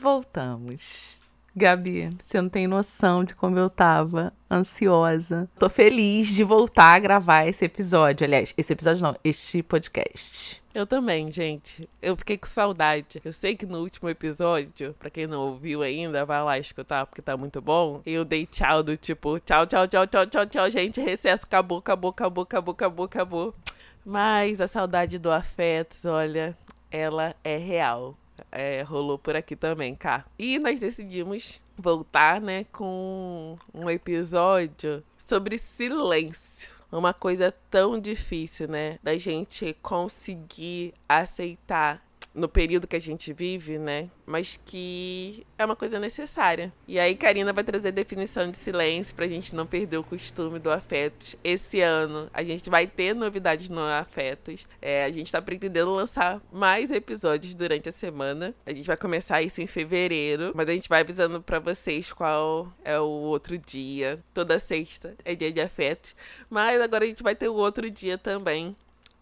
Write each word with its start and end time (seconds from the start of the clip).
voltamos. 0.00 1.22
Gabi, 1.54 2.08
você 2.18 2.40
não 2.40 2.48
tem 2.48 2.66
noção 2.66 3.24
de 3.24 3.34
como 3.34 3.58
eu 3.58 3.68
tava 3.68 4.32
ansiosa. 4.50 5.48
Tô 5.58 5.68
feliz 5.68 6.28
de 6.28 6.44
voltar 6.44 6.94
a 6.94 6.98
gravar 6.98 7.46
esse 7.46 7.64
episódio. 7.64 8.24
Aliás, 8.24 8.54
esse 8.56 8.72
episódio 8.72 9.02
não, 9.02 9.16
este 9.24 9.62
podcast. 9.62 10.62
Eu 10.72 10.86
também, 10.86 11.30
gente. 11.30 11.88
Eu 12.00 12.16
fiquei 12.16 12.38
com 12.38 12.46
saudade. 12.46 13.20
Eu 13.24 13.32
sei 13.32 13.56
que 13.56 13.66
no 13.66 13.80
último 13.80 14.08
episódio, 14.08 14.94
pra 14.96 15.10
quem 15.10 15.26
não 15.26 15.40
ouviu 15.40 15.82
ainda, 15.82 16.24
vai 16.24 16.40
lá 16.42 16.56
escutar 16.56 17.04
porque 17.04 17.20
tá 17.20 17.36
muito 17.36 17.60
bom. 17.60 18.00
Eu 18.06 18.24
dei 18.24 18.46
tchau 18.46 18.80
do 18.82 18.96
tipo, 18.96 19.40
tchau, 19.40 19.66
tchau, 19.66 19.88
tchau, 19.88 20.06
tchau, 20.06 20.26
tchau, 20.26 20.46
tchau, 20.46 20.70
gente. 20.70 21.00
Recesso, 21.00 21.44
acabou, 21.44 21.78
acabou, 21.78 22.12
acabou, 22.12 22.44
acabou, 22.44 22.72
acabou, 22.72 23.04
acabou. 23.06 23.54
Mas 24.04 24.60
a 24.60 24.68
saudade 24.68 25.18
do 25.18 25.32
afeto, 25.32 26.08
olha, 26.08 26.56
ela 26.92 27.34
é 27.42 27.56
real 27.56 28.16
é, 28.50 28.82
rolou 28.82 29.18
por 29.18 29.36
aqui 29.36 29.56
também, 29.56 29.94
cá. 29.94 30.24
E 30.38 30.58
nós 30.58 30.80
decidimos 30.80 31.60
voltar, 31.76 32.40
né, 32.40 32.64
com 32.72 33.56
um 33.72 33.88
episódio 33.88 35.02
sobre 35.18 35.58
silêncio. 35.58 36.70
Uma 36.92 37.14
coisa 37.14 37.54
tão 37.70 38.00
difícil, 38.00 38.68
né, 38.68 38.98
da 39.02 39.16
gente 39.16 39.76
conseguir 39.80 40.92
aceitar 41.08 42.02
no 42.34 42.48
período 42.48 42.86
que 42.86 42.96
a 42.96 43.00
gente 43.00 43.32
vive, 43.32 43.78
né? 43.78 44.08
Mas 44.24 44.58
que 44.64 45.44
é 45.58 45.64
uma 45.64 45.74
coisa 45.74 45.98
necessária. 45.98 46.72
E 46.86 46.98
aí, 46.98 47.16
Karina 47.16 47.52
vai 47.52 47.64
trazer 47.64 47.92
definição 47.92 48.50
de 48.50 48.56
silêncio 48.56 49.14
pra 49.14 49.26
gente 49.26 49.54
não 49.54 49.66
perder 49.66 49.98
o 49.98 50.04
costume 50.04 50.58
do 50.58 50.70
Afetos. 50.70 51.36
Esse 51.42 51.80
ano 51.80 52.30
a 52.32 52.42
gente 52.42 52.70
vai 52.70 52.86
ter 52.86 53.14
novidades 53.14 53.68
no 53.68 53.80
Afetos. 53.80 54.66
É, 54.80 55.04
a 55.04 55.10
gente 55.10 55.32
tá 55.32 55.42
pretendendo 55.42 55.92
lançar 55.92 56.40
mais 56.52 56.90
episódios 56.90 57.54
durante 57.54 57.88
a 57.88 57.92
semana. 57.92 58.54
A 58.64 58.72
gente 58.72 58.86
vai 58.86 58.96
começar 58.96 59.42
isso 59.42 59.60
em 59.60 59.66
fevereiro, 59.66 60.52
mas 60.54 60.68
a 60.68 60.72
gente 60.72 60.88
vai 60.88 61.00
avisando 61.00 61.42
para 61.42 61.58
vocês 61.58 62.12
qual 62.12 62.72
é 62.84 62.98
o 62.98 63.04
outro 63.04 63.58
dia. 63.58 64.22
Toda 64.32 64.58
sexta 64.60 65.16
é 65.24 65.34
dia 65.34 65.50
de 65.50 65.60
afetos. 65.60 66.14
Mas 66.48 66.80
agora 66.80 67.04
a 67.04 67.08
gente 67.08 67.22
vai 67.22 67.34
ter 67.34 67.48
o 67.48 67.54
outro 67.54 67.90
dia 67.90 68.16
também, 68.16 68.76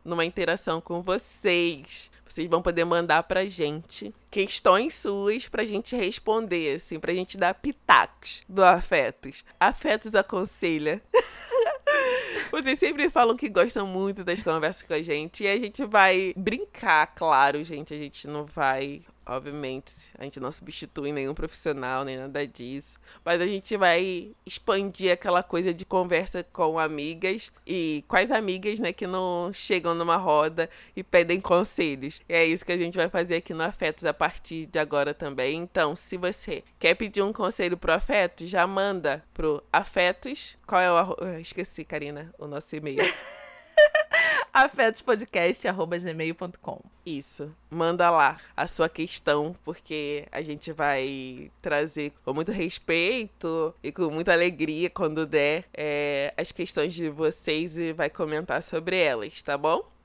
numa 0.04 0.24
interação 0.24 0.80
com 0.80 1.02
vocês. 1.02 2.10
Vocês 2.34 2.48
vão 2.48 2.62
poder 2.62 2.84
mandar 2.84 3.22
pra 3.24 3.44
gente 3.46 4.14
questões 4.30 4.94
suas 4.94 5.48
pra 5.48 5.64
gente 5.64 5.96
responder, 5.96 6.76
assim, 6.76 6.98
pra 6.98 7.14
gente 7.14 7.36
dar 7.36 7.54
pitacos 7.54 8.44
do 8.48 8.64
Afetos. 8.64 9.44
Afetos 9.58 10.14
aconselha. 10.14 11.02
Vocês 12.50 12.78
sempre 12.78 13.10
falam 13.10 13.36
que 13.36 13.48
gostam 13.48 13.86
muito 13.86 14.24
das 14.24 14.42
conversas 14.42 14.82
com 14.82 14.94
a 14.94 15.02
gente 15.02 15.44
e 15.44 15.48
a 15.48 15.56
gente 15.56 15.84
vai 15.84 16.32
brincar, 16.36 17.06
claro, 17.14 17.62
gente. 17.62 17.92
A 17.92 17.98
gente 17.98 18.26
não 18.26 18.44
vai 18.44 19.02
obviamente, 19.28 20.08
a 20.18 20.24
gente 20.24 20.40
não 20.40 20.50
substitui 20.50 21.12
nenhum 21.12 21.34
profissional, 21.34 22.04
nem 22.04 22.16
nada 22.16 22.46
disso. 22.46 22.98
Mas 23.24 23.40
a 23.40 23.46
gente 23.46 23.76
vai 23.76 24.32
expandir 24.46 25.12
aquela 25.12 25.42
coisa 25.42 25.72
de 25.72 25.84
conversa 25.84 26.42
com 26.52 26.78
amigas 26.78 27.52
e 27.66 28.04
quais 28.08 28.30
amigas, 28.32 28.80
né, 28.80 28.92
que 28.92 29.06
não 29.06 29.52
chegam 29.52 29.94
numa 29.94 30.16
roda 30.16 30.68
e 30.96 31.04
pedem 31.04 31.40
conselhos. 31.40 32.20
E 32.28 32.32
é 32.32 32.44
isso 32.44 32.64
que 32.64 32.72
a 32.72 32.76
gente 32.76 32.96
vai 32.96 33.08
fazer 33.08 33.36
aqui 33.36 33.52
no 33.52 33.62
Afetos 33.62 34.04
a 34.04 34.14
partir 34.14 34.66
de 34.66 34.78
agora 34.78 35.12
também. 35.12 35.58
Então, 35.58 35.94
se 35.94 36.16
você 36.16 36.64
quer 36.78 36.94
pedir 36.94 37.22
um 37.22 37.32
conselho 37.32 37.76
pro 37.76 37.92
Afetos, 37.92 38.48
já 38.48 38.66
manda 38.66 39.22
pro 39.34 39.62
Afetos. 39.72 40.56
Qual 40.66 40.80
é 40.80 40.90
o. 40.90 41.38
Esqueci, 41.38 41.84
Karina, 41.84 42.32
o 42.38 42.46
nosso 42.46 42.74
e-mail. 42.74 42.98
afetospodcast.gmail.com 44.52 46.80
Isso. 47.04 47.52
Manda 47.70 48.10
lá 48.10 48.38
a 48.56 48.66
sua 48.66 48.88
questão, 48.88 49.54
porque 49.64 50.26
a 50.32 50.40
gente 50.42 50.72
vai 50.72 51.50
trazer 51.60 52.12
com 52.24 52.32
muito 52.32 52.50
respeito 52.52 53.74
e 53.82 53.92
com 53.92 54.10
muita 54.10 54.32
alegria, 54.32 54.88
quando 54.90 55.26
der, 55.26 55.64
é, 55.74 56.32
as 56.36 56.52
questões 56.52 56.94
de 56.94 57.08
vocês 57.08 57.76
e 57.76 57.92
vai 57.92 58.08
comentar 58.10 58.62
sobre 58.62 58.96
elas, 58.96 59.42
tá 59.42 59.58
bom? 59.58 59.97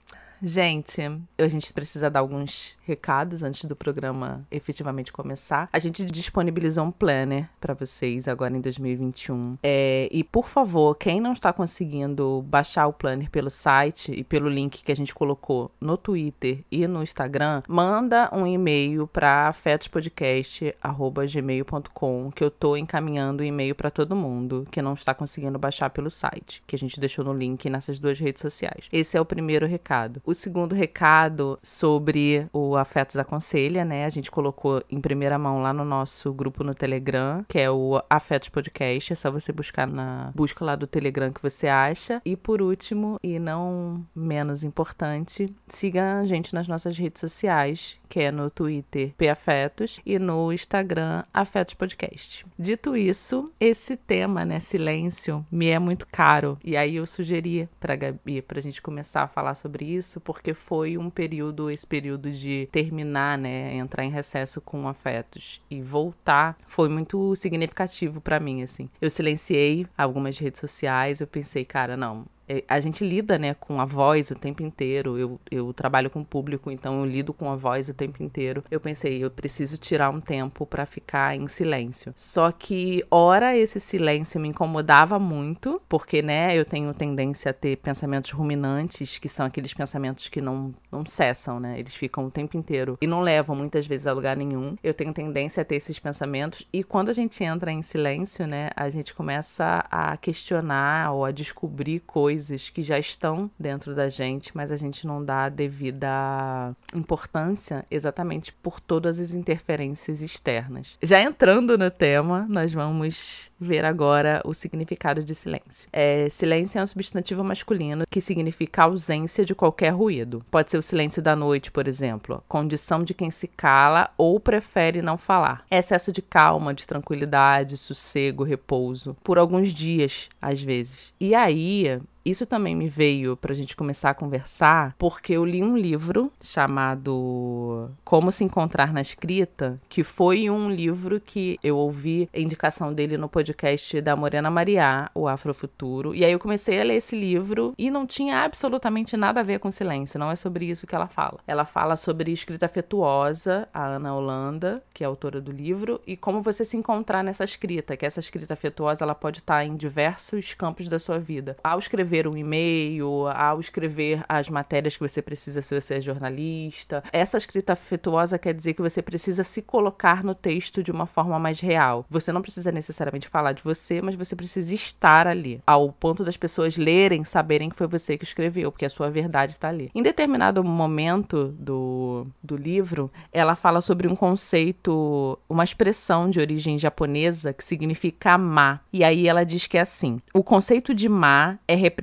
Gente, 0.45 1.01
a 1.37 1.47
gente 1.47 1.71
precisa 1.71 2.09
dar 2.09 2.19
alguns 2.19 2.75
recados 2.85 3.43
antes 3.43 3.63
do 3.63 3.77
programa 3.77 4.45
efetivamente 4.51 5.09
começar. 5.09 5.69
A 5.71 5.79
gente 5.79 6.03
disponibilizou 6.03 6.83
um 6.83 6.91
planner 6.91 7.49
para 7.61 7.73
vocês 7.73 8.27
agora 8.27 8.53
em 8.53 8.59
2021. 8.59 9.57
É, 9.63 10.09
e 10.11 10.21
por 10.21 10.49
favor, 10.49 10.95
quem 10.95 11.21
não 11.21 11.31
está 11.31 11.53
conseguindo 11.53 12.43
baixar 12.45 12.87
o 12.87 12.93
planner 12.93 13.29
pelo 13.29 13.49
site 13.49 14.11
e 14.11 14.21
pelo 14.21 14.49
link 14.49 14.83
que 14.83 14.91
a 14.91 14.95
gente 14.95 15.15
colocou 15.15 15.71
no 15.79 15.95
Twitter 15.95 16.65
e 16.69 16.85
no 16.87 17.01
Instagram, 17.01 17.63
manda 17.69 18.29
um 18.33 18.45
e-mail 18.45 19.07
para 19.07 19.47
afetospodcast@gmail.com 19.47 22.31
que 22.31 22.43
eu 22.43 22.51
tô 22.51 22.75
encaminhando 22.75 23.39
o 23.39 23.45
e-mail 23.45 23.75
para 23.75 23.89
todo 23.89 24.13
mundo 24.13 24.67
que 24.69 24.81
não 24.81 24.93
está 24.93 25.13
conseguindo 25.13 25.57
baixar 25.57 25.89
pelo 25.89 26.09
site, 26.09 26.61
que 26.67 26.75
a 26.75 26.79
gente 26.79 26.99
deixou 26.99 27.23
no 27.23 27.31
link 27.31 27.69
nessas 27.69 27.97
duas 27.97 28.19
redes 28.19 28.41
sociais. 28.41 28.89
Esse 28.91 29.15
é 29.15 29.21
o 29.21 29.25
primeiro 29.25 29.65
recado. 29.65 30.21
O 30.25 30.32
segundo 30.33 30.73
recado 30.73 31.59
sobre 31.61 32.47
o 32.51 32.75
Afetos 32.75 33.17
Aconselha, 33.17 33.83
né? 33.83 34.05
A 34.05 34.09
gente 34.09 34.31
colocou 34.31 34.83
em 34.89 34.99
primeira 34.99 35.37
mão 35.37 35.61
lá 35.61 35.73
no 35.73 35.85
nosso 35.85 36.33
grupo 36.33 36.63
no 36.63 36.73
Telegram, 36.73 37.43
que 37.47 37.59
é 37.59 37.69
o 37.69 38.01
Afetos 38.09 38.49
Podcast. 38.49 39.13
É 39.13 39.15
só 39.15 39.31
você 39.31 39.51
buscar 39.51 39.87
na 39.87 40.31
busca 40.35 40.63
lá 40.63 40.75
do 40.75 40.87
Telegram 40.87 41.31
que 41.31 41.41
você 41.41 41.67
acha. 41.67 42.21
E 42.25 42.35
por 42.35 42.61
último, 42.61 43.19
e 43.23 43.39
não 43.39 44.05
menos 44.15 44.63
importante, 44.63 45.53
siga 45.67 46.19
a 46.19 46.25
gente 46.25 46.53
nas 46.53 46.67
nossas 46.67 46.97
redes 46.97 47.19
sociais, 47.19 47.97
que 48.09 48.19
é 48.19 48.31
no 48.31 48.49
Twitter 48.49 49.13
Afetos 49.31 49.99
e 50.05 50.19
no 50.19 50.53
Instagram 50.53 51.23
Afetos 51.33 51.73
Podcast. 51.73 52.45
Dito 52.59 52.95
isso, 52.95 53.45
esse 53.59 53.97
tema, 53.97 54.45
né, 54.45 54.59
silêncio, 54.59 55.45
me 55.51 55.67
é 55.69 55.79
muito 55.79 56.05
caro. 56.05 56.57
E 56.63 56.77
aí 56.77 56.97
eu 56.97 57.07
sugeri 57.07 57.67
para 57.79 57.95
Gabi 57.95 58.41
pra 58.41 58.61
gente 58.61 58.81
começar 58.81 59.23
a 59.23 59.27
falar 59.27 59.55
sobre 59.55 59.85
isso, 59.85 60.21
porque 60.23 60.53
foi 60.53 60.97
um 60.97 61.09
período, 61.09 61.69
esse 61.69 61.85
período 61.85 62.31
de 62.31 62.67
terminar, 62.71 63.37
né, 63.37 63.75
entrar 63.75 64.03
em 64.03 64.09
recesso 64.09 64.61
com 64.61 64.87
afetos 64.87 65.61
e 65.69 65.81
voltar, 65.81 66.57
foi 66.67 66.89
muito 66.89 67.35
significativo 67.35 68.21
para 68.21 68.39
mim, 68.39 68.63
assim. 68.63 68.89
Eu 69.01 69.09
silenciei 69.09 69.85
algumas 69.97 70.37
redes 70.37 70.59
sociais, 70.59 71.21
eu 71.21 71.27
pensei, 71.27 71.65
cara, 71.65 71.97
não, 71.97 72.25
a 72.67 72.79
gente 72.79 73.05
lida, 73.05 73.37
né, 73.37 73.53
com 73.53 73.79
a 73.79 73.85
voz 73.85 74.29
o 74.31 74.35
tempo 74.35 74.61
inteiro. 74.61 75.17
Eu, 75.17 75.39
eu 75.49 75.73
trabalho 75.73 76.09
com 76.09 76.23
público, 76.23 76.69
então 76.69 76.99
eu 76.99 77.05
lido 77.05 77.33
com 77.33 77.49
a 77.49 77.55
voz 77.55 77.89
o 77.89 77.93
tempo 77.93 78.21
inteiro. 78.21 78.63
Eu 78.69 78.79
pensei, 78.79 79.23
eu 79.23 79.31
preciso 79.31 79.77
tirar 79.77 80.09
um 80.09 80.19
tempo 80.19 80.65
para 80.65 80.85
ficar 80.85 81.35
em 81.35 81.47
silêncio. 81.47 82.13
Só 82.15 82.51
que, 82.51 83.03
ora, 83.09 83.55
esse 83.55 83.79
silêncio 83.79 84.39
me 84.39 84.49
incomodava 84.49 85.17
muito, 85.17 85.81
porque, 85.87 86.21
né, 86.21 86.55
eu 86.55 86.65
tenho 86.65 86.93
tendência 86.93 87.51
a 87.51 87.53
ter 87.53 87.77
pensamentos 87.77 88.31
ruminantes, 88.31 89.17
que 89.17 89.29
são 89.29 89.45
aqueles 89.45 89.73
pensamentos 89.73 90.27
que 90.27 90.41
não, 90.41 90.73
não 90.91 91.05
cessam, 91.05 91.59
né? 91.59 91.79
Eles 91.79 91.95
ficam 91.95 92.25
o 92.25 92.31
tempo 92.31 92.57
inteiro 92.57 92.97
e 93.01 93.07
não 93.07 93.21
levam 93.21 93.55
muitas 93.55 93.87
vezes 93.87 94.07
a 94.07 94.13
lugar 94.13 94.35
nenhum. 94.35 94.75
Eu 94.83 94.93
tenho 94.93 95.13
tendência 95.13 95.61
a 95.61 95.65
ter 95.65 95.75
esses 95.75 95.99
pensamentos, 95.99 96.67
e 96.73 96.83
quando 96.83 97.09
a 97.09 97.13
gente 97.13 97.43
entra 97.43 97.71
em 97.71 97.81
silêncio, 97.81 98.45
né, 98.45 98.69
a 98.75 98.89
gente 98.89 99.13
começa 99.13 99.85
a 99.89 100.17
questionar 100.17 101.11
ou 101.13 101.25
a 101.25 101.31
descobrir 101.31 101.99
coisas 102.01 102.32
coisas 102.33 102.67
que 102.67 102.81
já 102.81 102.97
estão 102.97 103.49
dentro 103.59 103.93
da 103.93 104.09
gente, 104.09 104.51
mas 104.55 104.71
a 104.71 104.75
gente 104.75 105.05
não 105.05 105.23
dá 105.23 105.45
a 105.45 105.49
devida 105.49 106.75
importância 106.95 107.85
exatamente 107.91 108.51
por 108.51 108.79
todas 108.79 109.19
as 109.19 109.35
interferências 109.35 110.23
externas. 110.23 110.97
Já 111.01 111.21
entrando 111.21 111.77
no 111.77 111.91
tema, 111.91 112.47
nós 112.49 112.73
vamos 112.73 113.51
ver 113.59 113.85
agora 113.85 114.41
o 114.43 114.53
significado 114.53 115.23
de 115.23 115.35
silêncio. 115.35 115.87
É, 115.93 116.27
silêncio 116.29 116.79
é 116.79 116.83
um 116.83 116.87
substantivo 116.87 117.43
masculino 117.43 118.03
que 118.09 118.19
significa 118.19 118.83
ausência 118.83 119.45
de 119.45 119.53
qualquer 119.53 119.91
ruído. 119.91 120.43
Pode 120.49 120.71
ser 120.71 120.79
o 120.79 120.81
silêncio 120.81 121.21
da 121.21 121.35
noite, 121.35 121.71
por 121.71 121.87
exemplo, 121.87 122.43
condição 122.47 123.03
de 123.03 123.13
quem 123.13 123.29
se 123.29 123.47
cala 123.47 124.09
ou 124.17 124.39
prefere 124.39 125.03
não 125.03 125.19
falar. 125.19 125.65
Excesso 125.69 126.11
de 126.11 126.21
calma, 126.23 126.73
de 126.73 126.87
tranquilidade, 126.87 127.77
sossego, 127.77 128.43
repouso, 128.43 129.15
por 129.23 129.37
alguns 129.37 129.71
dias, 129.71 130.29
às 130.41 130.61
vezes. 130.61 131.13
E 131.19 131.35
aí, 131.35 132.01
isso 132.25 132.45
também 132.45 132.75
me 132.75 132.87
veio 132.87 133.35
para 133.35 133.51
a 133.51 133.55
gente 133.55 133.75
começar 133.75 134.11
a 134.11 134.13
conversar, 134.13 134.95
porque 134.97 135.33
eu 135.33 135.43
li 135.43 135.61
um 135.61 135.77
livro 135.77 136.31
chamado 136.41 137.91
Como 138.03 138.31
se 138.31 138.43
Encontrar 138.43 138.93
na 138.93 139.01
Escrita, 139.01 139.79
que 139.89 140.03
foi 140.03 140.49
um 140.49 140.71
livro 140.71 141.19
que 141.19 141.59
eu 141.63 141.77
ouvi 141.77 142.29
a 142.33 142.39
indicação 142.39 142.93
dele 142.93 143.17
no 143.17 143.27
podcast 143.27 143.99
da 143.99 144.15
Morena 144.15 144.49
Mariá, 144.49 145.11
o 145.13 145.27
Afrofuturo. 145.27 146.15
E 146.15 146.23
aí 146.23 146.31
eu 146.31 146.39
comecei 146.39 146.79
a 146.79 146.83
ler 146.83 146.95
esse 146.95 147.19
livro 147.19 147.73
e 147.77 147.91
não 147.91 148.07
tinha 148.07 148.43
absolutamente 148.43 149.17
nada 149.17 149.41
a 149.41 149.43
ver 149.43 149.59
com 149.59 149.69
silêncio, 149.71 150.19
não 150.19 150.31
é 150.31 150.35
sobre 150.35 150.65
isso 150.65 150.87
que 150.87 150.95
ela 150.95 151.07
fala. 151.07 151.39
Ela 151.45 151.65
fala 151.65 151.97
sobre 151.97 152.31
escrita 152.31 152.67
afetuosa, 152.67 153.67
a 153.73 153.85
Ana 153.85 154.15
Holanda, 154.15 154.81
que 154.93 155.03
é 155.03 155.07
autora 155.07 155.41
do 155.41 155.51
livro, 155.51 155.99
e 156.07 156.15
como 156.15 156.41
você 156.41 156.63
se 156.63 156.77
encontrar 156.77 157.23
nessa 157.23 157.43
escrita, 157.43 157.97
que 157.97 158.05
essa 158.05 158.21
escrita 158.21 158.53
afetuosa 158.53 159.03
ela 159.03 159.15
pode 159.15 159.39
estar 159.39 159.65
em 159.65 159.75
diversos 159.75 160.53
campos 160.53 160.87
da 160.87 160.99
sua 160.99 161.19
vida. 161.19 161.57
Ao 161.63 161.77
escrever 161.77 162.12
escrever 162.13 162.27
um 162.27 162.37
e-mail, 162.37 163.27
ao 163.27 163.59
escrever 163.59 164.23
as 164.29 164.47
matérias 164.47 164.95
que 164.95 165.01
você 165.01 165.21
precisa 165.21 165.61
se 165.61 165.79
você 165.79 165.95
é 165.95 166.01
jornalista. 166.01 167.03
Essa 167.11 167.37
escrita 167.37 167.73
afetuosa 167.73 168.37
quer 168.37 168.53
dizer 168.53 168.75
que 168.75 168.81
você 168.81 169.01
precisa 169.01 169.43
se 169.43 169.61
colocar 169.61 170.23
no 170.23 170.35
texto 170.35 170.83
de 170.83 170.91
uma 170.91 171.07
forma 171.07 171.39
mais 171.39 171.59
real. 171.59 172.05
Você 172.09 172.31
não 172.31 172.41
precisa 172.41 172.71
necessariamente 172.71 173.27
falar 173.27 173.53
de 173.53 173.63
você, 173.63 174.01
mas 174.01 174.15
você 174.15 174.35
precisa 174.35 174.73
estar 174.73 175.25
ali, 175.25 175.61
ao 175.65 175.91
ponto 175.91 176.23
das 176.23 176.37
pessoas 176.37 176.77
lerem, 176.77 177.23
saberem 177.23 177.69
que 177.69 177.75
foi 177.75 177.87
você 177.87 178.17
que 178.17 178.23
escreveu, 178.23 178.71
porque 178.71 178.85
a 178.85 178.89
sua 178.89 179.09
verdade 179.09 179.53
está 179.53 179.69
ali. 179.69 179.89
Em 179.95 180.03
determinado 180.03 180.63
momento 180.63 181.47
do, 181.57 182.27
do 182.43 182.55
livro, 182.55 183.11
ela 183.31 183.55
fala 183.55 183.81
sobre 183.81 184.07
um 184.07 184.15
conceito, 184.15 185.39
uma 185.49 185.63
expressão 185.63 186.29
de 186.29 186.39
origem 186.39 186.77
japonesa 186.77 187.53
que 187.53 187.63
significa 187.63 188.37
ma. 188.37 188.79
E 188.91 189.03
aí 189.03 189.27
ela 189.27 189.43
diz 189.43 189.65
que 189.65 189.77
é 189.77 189.81
assim: 189.81 190.19
o 190.33 190.43
conceito 190.43 190.93
de 190.93 191.09
ma 191.09 191.57
é 191.67 191.75
representado 191.75 192.02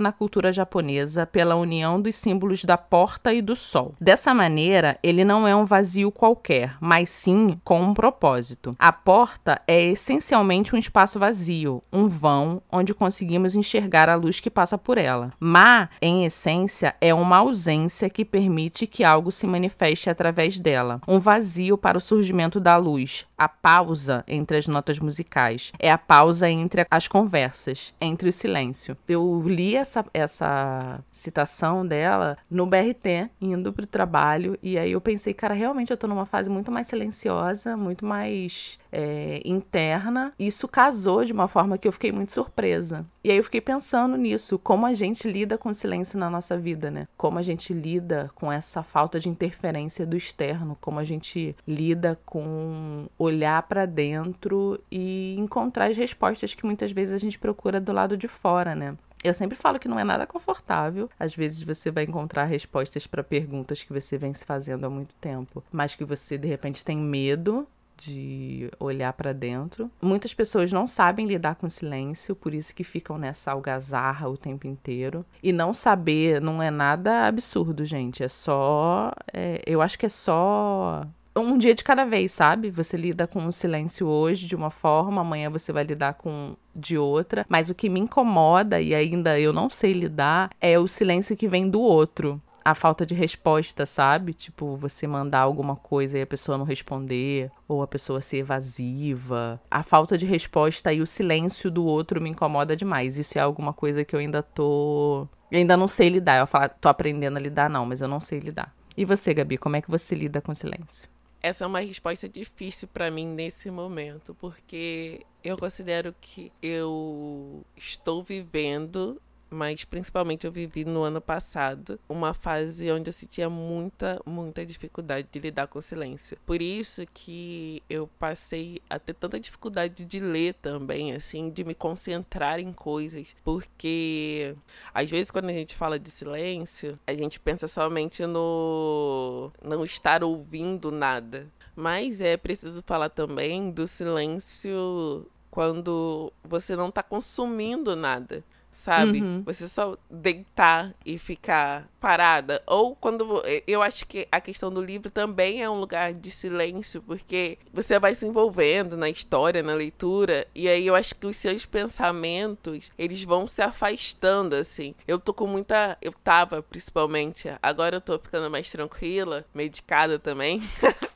na 0.00 0.12
cultura 0.12 0.52
japonesa 0.52 1.26
pela 1.26 1.54
união 1.54 2.00
dos 2.00 2.14
símbolos 2.16 2.64
da 2.64 2.76
porta 2.76 3.32
e 3.32 3.40
do 3.40 3.54
sol. 3.54 3.94
Dessa 4.00 4.34
maneira, 4.34 4.98
ele 5.02 5.24
não 5.24 5.46
é 5.46 5.54
um 5.54 5.64
vazio 5.64 6.10
qualquer, 6.10 6.76
mas 6.80 7.10
sim 7.10 7.58
com 7.64 7.80
um 7.80 7.94
propósito. 7.94 8.74
A 8.78 8.92
porta 8.92 9.60
é 9.66 9.82
essencialmente 9.82 10.74
um 10.74 10.78
espaço 10.78 11.18
vazio, 11.18 11.82
um 11.92 12.08
vão 12.08 12.62
onde 12.70 12.94
conseguimos 12.94 13.54
enxergar 13.54 14.08
a 14.08 14.16
luz 14.16 14.40
que 14.40 14.50
passa 14.50 14.76
por 14.76 14.98
ela. 14.98 15.32
Ma, 15.38 15.88
em 16.00 16.24
essência, 16.24 16.94
é 17.00 17.12
uma 17.12 17.38
ausência 17.38 18.10
que 18.10 18.24
permite 18.24 18.86
que 18.86 19.04
algo 19.04 19.30
se 19.30 19.46
manifeste 19.46 20.10
através 20.10 20.58
dela, 20.58 21.00
um 21.06 21.18
vazio 21.18 21.78
para 21.78 21.98
o 21.98 22.00
surgimento 22.00 22.58
da 22.60 22.76
luz, 22.76 23.26
a 23.36 23.48
pausa 23.48 24.24
entre 24.26 24.56
as 24.56 24.66
notas 24.66 24.98
musicais, 24.98 25.72
é 25.78 25.90
a 25.90 25.98
pausa 25.98 26.48
entre 26.48 26.86
as 26.90 27.06
conversas, 27.06 27.94
entre 28.00 28.28
o 28.28 28.32
silêncio. 28.32 28.96
Eu 29.08 29.42
li 29.46 29.76
essa, 29.76 30.04
essa 30.12 31.00
citação 31.10 31.86
dela 31.86 32.36
no 32.50 32.66
BRT, 32.66 33.30
indo 33.40 33.72
pro 33.72 33.86
trabalho, 33.86 34.58
e 34.62 34.78
aí 34.78 34.92
eu 34.92 35.00
pensei, 35.00 35.34
cara, 35.34 35.54
realmente 35.54 35.90
eu 35.90 35.96
tô 35.96 36.06
numa 36.06 36.26
fase 36.26 36.48
muito 36.48 36.70
mais 36.72 36.86
silenciosa, 36.86 37.76
muito 37.76 38.04
mais 38.04 38.78
é, 38.90 39.40
interna. 39.44 40.32
Isso 40.38 40.68
casou 40.68 41.24
de 41.24 41.32
uma 41.32 41.48
forma 41.48 41.78
que 41.78 41.86
eu 41.86 41.92
fiquei 41.92 42.12
muito 42.12 42.32
surpresa. 42.32 43.06
E 43.22 43.30
aí 43.30 43.36
eu 43.36 43.44
fiquei 43.44 43.60
pensando 43.60 44.16
nisso, 44.16 44.58
como 44.58 44.86
a 44.86 44.94
gente 44.94 45.28
lida 45.28 45.58
com 45.58 45.68
o 45.68 45.74
silêncio 45.74 46.18
na 46.18 46.30
nossa 46.30 46.56
vida, 46.56 46.90
né? 46.90 47.08
Como 47.16 47.38
a 47.38 47.42
gente 47.42 47.72
lida 47.72 48.30
com 48.34 48.52
essa 48.52 48.82
falta 48.82 49.18
de 49.18 49.28
interferência 49.28 50.06
do 50.06 50.16
externo, 50.16 50.78
como 50.80 51.00
a 51.00 51.04
gente 51.04 51.56
lida 51.66 52.18
com 52.24 53.06
olhar 53.18 53.62
para 53.64 53.84
dentro 53.84 54.80
e 54.90 55.34
encontrar 55.38 55.86
as 55.86 55.96
respostas 55.96 56.54
que 56.54 56.64
muitas 56.64 56.92
vezes 56.92 57.14
a 57.14 57.18
gente 57.18 57.38
procura 57.38 57.80
do 57.80 57.92
lado 57.92 58.16
de 58.16 58.28
fora, 58.28 58.74
né? 58.74 58.96
Eu 59.24 59.34
sempre 59.34 59.56
falo 59.56 59.78
que 59.78 59.88
não 59.88 59.98
é 59.98 60.04
nada 60.04 60.26
confortável. 60.26 61.10
Às 61.18 61.34
vezes 61.34 61.62
você 61.62 61.90
vai 61.90 62.04
encontrar 62.04 62.44
respostas 62.44 63.06
para 63.06 63.24
perguntas 63.24 63.82
que 63.82 63.92
você 63.92 64.16
vem 64.16 64.32
se 64.32 64.44
fazendo 64.44 64.86
há 64.86 64.90
muito 64.90 65.14
tempo, 65.16 65.64
mas 65.72 65.94
que 65.94 66.04
você 66.04 66.38
de 66.38 66.46
repente 66.46 66.84
tem 66.84 66.96
medo 66.96 67.66
de 67.96 68.70
olhar 68.78 69.12
para 69.12 69.32
dentro. 69.32 69.90
Muitas 70.00 70.34
pessoas 70.34 70.72
não 70.72 70.86
sabem 70.86 71.26
lidar 71.26 71.56
com 71.56 71.68
silêncio, 71.68 72.36
por 72.36 72.54
isso 72.54 72.74
que 72.74 72.84
ficam 72.84 73.18
nessa 73.18 73.52
algazarra 73.52 74.28
o 74.28 74.36
tempo 74.36 74.66
inteiro. 74.66 75.24
E 75.42 75.52
não 75.52 75.72
saber 75.72 76.40
não 76.40 76.62
é 76.62 76.70
nada 76.70 77.26
absurdo, 77.26 77.84
gente. 77.84 78.22
É 78.22 78.28
só. 78.28 79.12
É, 79.32 79.62
eu 79.66 79.80
acho 79.80 79.98
que 79.98 80.06
é 80.06 80.10
só 80.10 81.06
um 81.36 81.58
dia 81.58 81.74
de 81.74 81.84
cada 81.84 82.04
vez, 82.04 82.32
sabe? 82.32 82.70
Você 82.70 82.96
lida 82.96 83.26
com 83.26 83.46
o 83.46 83.52
silêncio 83.52 84.06
hoje 84.06 84.46
de 84.46 84.56
uma 84.56 84.70
forma, 84.70 85.20
amanhã 85.20 85.50
você 85.50 85.72
vai 85.72 85.84
lidar 85.84 86.14
com 86.14 86.56
de 86.74 86.96
outra. 86.96 87.44
Mas 87.48 87.68
o 87.68 87.74
que 87.74 87.88
me 87.88 88.00
incomoda 88.00 88.80
e 88.80 88.94
ainda 88.94 89.38
eu 89.38 89.52
não 89.52 89.68
sei 89.68 89.92
lidar 89.92 90.50
é 90.60 90.78
o 90.78 90.88
silêncio 90.88 91.36
que 91.36 91.48
vem 91.48 91.68
do 91.68 91.80
outro 91.80 92.40
a 92.66 92.74
falta 92.74 93.06
de 93.06 93.14
resposta, 93.14 93.86
sabe? 93.86 94.34
Tipo, 94.34 94.76
você 94.76 95.06
mandar 95.06 95.38
alguma 95.38 95.76
coisa 95.76 96.18
e 96.18 96.22
a 96.22 96.26
pessoa 96.26 96.58
não 96.58 96.64
responder, 96.64 97.48
ou 97.68 97.80
a 97.80 97.86
pessoa 97.86 98.20
ser 98.20 98.38
evasiva. 98.38 99.62
A 99.70 99.84
falta 99.84 100.18
de 100.18 100.26
resposta 100.26 100.92
e 100.92 101.00
o 101.00 101.06
silêncio 101.06 101.70
do 101.70 101.86
outro 101.86 102.20
me 102.20 102.28
incomoda 102.28 102.74
demais. 102.74 103.18
Isso 103.18 103.38
é 103.38 103.40
alguma 103.40 103.72
coisa 103.72 104.04
que 104.04 104.16
eu 104.16 104.18
ainda 104.18 104.42
tô. 104.42 105.28
Eu 105.48 105.58
ainda 105.58 105.76
não 105.76 105.86
sei 105.86 106.08
lidar. 106.08 106.40
Eu 106.40 106.46
falo, 106.48 106.68
tô 106.80 106.88
aprendendo 106.88 107.36
a 107.36 107.40
lidar, 107.40 107.70
não, 107.70 107.86
mas 107.86 108.00
eu 108.00 108.08
não 108.08 108.20
sei 108.20 108.40
lidar. 108.40 108.74
E 108.96 109.04
você, 109.04 109.32
Gabi, 109.32 109.56
como 109.58 109.76
é 109.76 109.80
que 109.80 109.88
você 109.88 110.16
lida 110.16 110.40
com 110.40 110.52
silêncio? 110.52 111.08
Essa 111.40 111.62
é 111.62 111.66
uma 111.68 111.78
resposta 111.78 112.28
difícil 112.28 112.88
para 112.88 113.12
mim 113.12 113.28
nesse 113.28 113.70
momento, 113.70 114.34
porque 114.34 115.24
eu 115.44 115.56
considero 115.56 116.12
que 116.20 116.50
eu 116.60 117.64
estou 117.76 118.24
vivendo 118.24 119.22
mas 119.50 119.84
principalmente 119.84 120.46
eu 120.46 120.52
vivi 120.52 120.84
no 120.84 121.02
ano 121.02 121.20
passado 121.20 121.98
uma 122.08 122.34
fase 122.34 122.90
onde 122.90 123.08
eu 123.08 123.12
sentia 123.12 123.48
muita, 123.48 124.20
muita 124.26 124.64
dificuldade 124.66 125.28
de 125.30 125.38
lidar 125.38 125.66
com 125.66 125.78
o 125.78 125.82
silêncio. 125.82 126.36
Por 126.44 126.60
isso 126.60 127.04
que 127.12 127.82
eu 127.88 128.08
passei 128.18 128.80
a 128.88 128.98
ter 128.98 129.14
tanta 129.14 129.38
dificuldade 129.38 130.04
de 130.04 130.20
ler 130.20 130.54
também, 130.54 131.12
assim, 131.12 131.50
de 131.50 131.64
me 131.64 131.74
concentrar 131.74 132.58
em 132.58 132.72
coisas, 132.72 133.34
porque 133.44 134.54
às 134.92 135.10
vezes 135.10 135.30
quando 135.30 135.48
a 135.48 135.52
gente 135.52 135.74
fala 135.74 135.98
de 135.98 136.10
silêncio, 136.10 136.98
a 137.06 137.14
gente 137.14 137.38
pensa 137.38 137.68
somente 137.68 138.26
no 138.26 139.52
não 139.62 139.84
estar 139.84 140.24
ouvindo 140.24 140.90
nada. 140.90 141.46
Mas 141.74 142.22
é 142.22 142.36
preciso 142.38 142.82
falar 142.86 143.10
também 143.10 143.70
do 143.70 143.86
silêncio 143.86 145.26
quando 145.50 146.32
você 146.42 146.74
não 146.74 146.88
está 146.88 147.02
consumindo 147.02 147.94
nada 147.94 148.42
sabe? 148.76 149.22
Uhum. 149.22 149.42
Você 149.44 149.66
só 149.66 149.96
deitar 150.10 150.94
e 151.04 151.18
ficar 151.18 151.88
parada. 151.98 152.62
Ou 152.66 152.94
quando. 152.94 153.42
Eu 153.66 153.82
acho 153.82 154.06
que 154.06 154.28
a 154.30 154.40
questão 154.40 154.70
do 154.70 154.82
livro 154.82 155.10
também 155.10 155.62
é 155.62 155.68
um 155.68 155.80
lugar 155.80 156.12
de 156.12 156.30
silêncio, 156.30 157.02
porque 157.02 157.58
você 157.72 157.98
vai 157.98 158.14
se 158.14 158.26
envolvendo 158.26 158.96
na 158.96 159.08
história, 159.08 159.62
na 159.62 159.74
leitura, 159.74 160.46
e 160.54 160.68
aí 160.68 160.86
eu 160.86 160.94
acho 160.94 161.14
que 161.14 161.26
os 161.26 161.36
seus 161.36 161.64
pensamentos, 161.64 162.92
eles 162.98 163.24
vão 163.24 163.48
se 163.48 163.62
afastando, 163.62 164.54
assim. 164.54 164.94
Eu 165.08 165.18
tô 165.18 165.32
com 165.32 165.46
muita. 165.46 165.96
Eu 166.02 166.12
tava, 166.12 166.62
principalmente. 166.62 167.48
Agora 167.62 167.96
eu 167.96 168.00
tô 168.00 168.18
ficando 168.18 168.50
mais 168.50 168.70
tranquila, 168.70 169.44
medicada 169.54 170.18
também. 170.18 170.62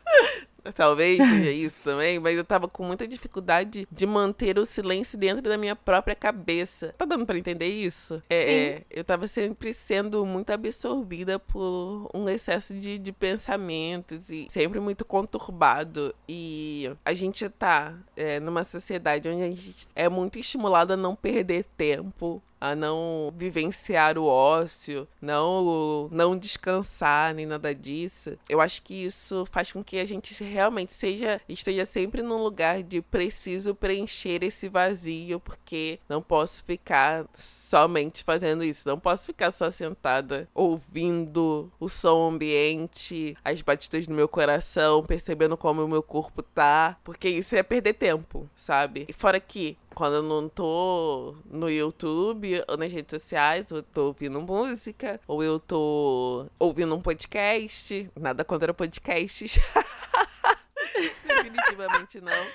Talvez 0.75 1.19
seja 1.19 1.51
isso 1.51 1.83
também, 1.83 2.19
mas 2.19 2.37
eu 2.37 2.45
tava 2.45 2.69
com 2.69 2.85
muita 2.85 3.07
dificuldade 3.07 3.87
de 3.91 4.07
manter 4.07 4.59
o 4.59 4.67
silêncio 4.67 5.19
dentro 5.19 5.43
da 5.43 5.57
minha 5.57 5.77
própria 5.77 6.15
cabeça. 6.15 6.93
Tá 6.97 7.05
dando 7.05 7.27
para 7.27 7.39
entender 7.39 7.69
isso? 7.69 8.21
É, 8.29 8.53
é, 8.53 8.83
eu 8.91 9.05
tava 9.05 9.27
sempre 9.27 9.73
sendo 9.73 10.25
muito 10.25 10.51
absorvida 10.51 11.39
por 11.39 12.09
um 12.15 12.29
excesso 12.29 12.75
de, 12.75 12.99
de 12.99 13.13
pensamentos 13.13 14.31
e 14.31 14.47
sempre 14.51 14.81
muito 14.81 15.05
conturbado. 15.05 16.15
E 16.29 16.91
a 17.05 17.13
gente 17.13 17.49
tá 17.49 17.95
é, 18.17 18.41
numa 18.41 18.65
sociedade 18.65 19.29
onde 19.29 19.43
a 19.43 19.51
gente 19.51 19.89
é 19.95 20.09
muito 20.09 20.39
estimulado 20.39 20.93
a 20.93 20.97
não 20.97 21.15
perder 21.15 21.65
tempo, 21.77 22.43
a 22.61 22.75
não 22.75 23.33
vivenciar 23.37 24.19
o 24.19 24.25
ócio, 24.25 25.09
não 25.21 26.09
não 26.11 26.37
descansar 26.37 27.35
nem 27.35 27.47
nada 27.47 27.75
disso. 27.75 28.37
Eu 28.49 28.61
acho 28.61 28.83
que 28.83 28.95
isso 29.05 29.47
faz 29.51 29.73
com 29.73 29.83
que 29.83 29.99
a 29.99 30.05
gente 30.05 30.43
realmente 30.45 30.93
seja 30.93 31.41
esteja 31.49 31.85
sempre 31.85 32.23
num 32.23 32.43
lugar 32.43 32.83
de 32.83 33.01
preciso 33.01 33.75
preencher 33.75 34.43
esse 34.43 34.69
vazio, 34.69 35.41
porque 35.41 35.99
não 36.09 36.21
posso 36.21 36.63
ficar 36.65 37.27
somente 37.35 38.23
fazendo 38.23 38.65
isso, 38.65 38.89
não 38.89 38.99
posso 38.99 39.27
ficar 39.27 39.51
só 39.51 39.71
sentada 39.71 40.49
ouvindo 40.55 41.71
o 41.79 41.89
som 41.89 42.29
ambiente, 42.31 43.37
as 43.45 43.63
batidas 43.63 44.07
do 44.07 44.15
meu 44.15 44.29
coração, 44.29 45.03
percebendo 45.03 45.57
como 45.57 45.85
o 45.85 45.89
meu 45.89 46.03
corpo 46.03 46.43
tá, 46.43 46.99
porque 47.05 47.29
isso 47.29 47.57
é 47.57 47.63
perder 47.63 47.95
tempo, 47.95 48.49
sabe? 48.55 49.07
E 49.09 49.13
fora 49.13 49.41
que 49.41 49.77
quando 50.01 50.15
eu 50.15 50.23
não 50.23 50.49
tô 50.49 51.37
no 51.45 51.69
YouTube 51.69 52.65
ou 52.67 52.79
nas 52.79 52.91
redes 52.91 53.21
sociais, 53.21 53.71
eu 53.71 53.83
tô 53.83 54.07
ouvindo 54.07 54.41
música, 54.41 55.21
ou 55.29 55.45
eu 55.45 55.61
tô 55.61 56.47
ouvindo 56.59 56.95
um 56.97 57.03
podcast. 57.03 58.11
Nada 58.19 58.43
contra 58.43 58.73
podcasts. 58.73 59.59
Definitivamente 61.23 62.19
não. 62.19 62.47